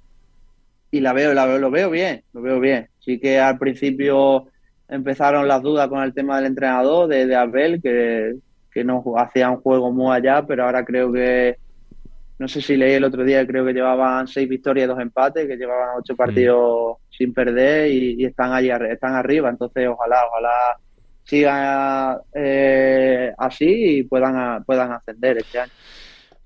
y 0.91 0.99
la 0.99 1.13
veo, 1.13 1.33
la 1.33 1.45
veo, 1.45 1.57
lo 1.57 1.71
veo 1.71 1.89
bien, 1.89 2.21
lo 2.33 2.41
veo 2.41 2.59
bien. 2.59 2.89
Sí 2.99 3.17
que 3.17 3.39
al 3.39 3.57
principio 3.57 4.47
empezaron 4.89 5.47
las 5.47 5.61
dudas 5.61 5.87
con 5.87 6.03
el 6.03 6.13
tema 6.13 6.37
del 6.37 6.47
entrenador, 6.47 7.07
de, 7.07 7.25
de 7.25 7.35
Abel, 7.35 7.81
que, 7.81 8.35
no 8.83 9.01
hacía 9.17 9.49
un 9.49 9.61
juego 9.61 9.89
muy 9.91 10.13
allá, 10.13 10.45
pero 10.45 10.65
ahora 10.65 10.83
creo 10.83 11.11
que, 11.11 11.57
no 12.37 12.47
sé 12.49 12.61
si 12.61 12.75
leí 12.75 12.93
el 12.93 13.05
otro 13.05 13.23
día, 13.23 13.47
creo 13.47 13.65
que 13.65 13.71
llevaban 13.71 14.27
seis 14.27 14.49
victorias 14.49 14.85
y 14.85 14.87
dos 14.89 14.99
empates, 14.99 15.47
que 15.47 15.55
llevaban 15.55 15.97
ocho 15.97 16.13
mm. 16.13 16.17
partidos 16.17 16.97
sin 17.09 17.33
perder 17.33 17.89
y, 17.89 18.25
están 18.25 18.51
allí, 18.51 18.69
están 18.69 19.13
arriba. 19.13 19.49
Entonces, 19.49 19.87
ojalá, 19.87 20.25
ojalá 20.27 20.77
sigan 21.23 22.17
eh, 22.33 23.33
así 23.37 23.99
y 23.99 24.03
puedan, 24.03 24.63
puedan 24.65 24.91
ascender 24.91 25.37
este 25.37 25.59
año. 25.59 25.71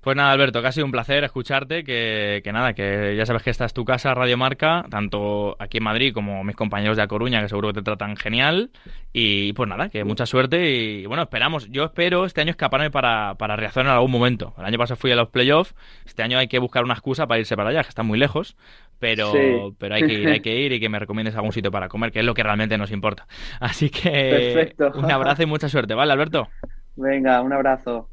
Pues 0.00 0.16
nada, 0.16 0.32
Alberto, 0.32 0.62
que 0.62 0.68
ha 0.68 0.72
sido 0.72 0.86
un 0.86 0.92
placer 0.92 1.24
escucharte, 1.24 1.84
que, 1.84 2.42
nada, 2.52 2.72
que 2.72 3.14
ya 3.16 3.26
sabes 3.26 3.42
que 3.42 3.50
esta 3.50 3.66
es 3.66 3.74
tu 3.74 3.84
casa, 3.84 4.14
Radio 4.14 4.38
Marca, 4.38 4.86
tanto 4.88 5.56
aquí 5.58 5.76
en 5.76 5.84
Madrid 5.84 6.14
como 6.14 6.42
mis 6.42 6.56
compañeros 6.56 6.96
de 6.96 7.02
A 7.02 7.06
Coruña, 7.06 7.42
que 7.42 7.50
seguro 7.50 7.68
que 7.68 7.74
te 7.74 7.82
tratan 7.82 8.16
genial. 8.16 8.70
Y 9.12 9.52
pues 9.52 9.68
nada, 9.68 9.90
que 9.90 10.04
mucha 10.04 10.24
suerte 10.24 10.70
y 10.70 11.04
bueno, 11.04 11.24
esperamos, 11.24 11.68
yo 11.70 11.84
espero 11.84 12.24
este 12.24 12.40
año 12.40 12.50
escaparme 12.50 12.90
para, 12.90 13.34
para 13.34 13.56
Riazor 13.56 13.84
en 13.84 13.90
algún 13.90 14.10
momento. 14.10 14.54
El 14.56 14.64
año 14.64 14.78
pasado 14.78 14.96
fui 14.96 15.12
a 15.12 15.16
los 15.16 15.28
playoffs, 15.28 15.74
este 16.06 16.22
año 16.22 16.38
hay 16.38 16.48
que 16.48 16.58
buscar 16.58 16.82
una 16.82 16.94
excusa 16.94 17.26
para 17.26 17.40
irse 17.40 17.54
para 17.54 17.68
allá, 17.68 17.82
que 17.82 17.90
está 17.90 18.02
muy 18.02 18.18
lejos, 18.18 18.56
pero, 18.98 19.32
pero 19.78 19.96
hay 19.96 20.06
que 20.06 20.14
ir, 20.14 20.28
hay 20.28 20.40
que 20.40 20.56
ir 20.56 20.72
y 20.72 20.80
que 20.80 20.88
me 20.88 20.98
recomiendes 20.98 21.36
algún 21.36 21.52
sitio 21.52 21.70
para 21.70 21.88
comer, 21.88 22.10
que 22.10 22.20
es 22.20 22.24
lo 22.24 22.32
que 22.32 22.42
realmente 22.42 22.78
nos 22.78 22.90
importa. 22.90 23.26
Así 23.60 23.90
que 23.90 24.74
un 24.94 25.10
abrazo 25.10 25.42
y 25.42 25.46
mucha 25.46 25.68
suerte, 25.68 25.92
¿vale, 25.92 26.12
Alberto? 26.12 26.48
Venga, 26.96 27.42
un 27.42 27.52
abrazo. 27.52 28.08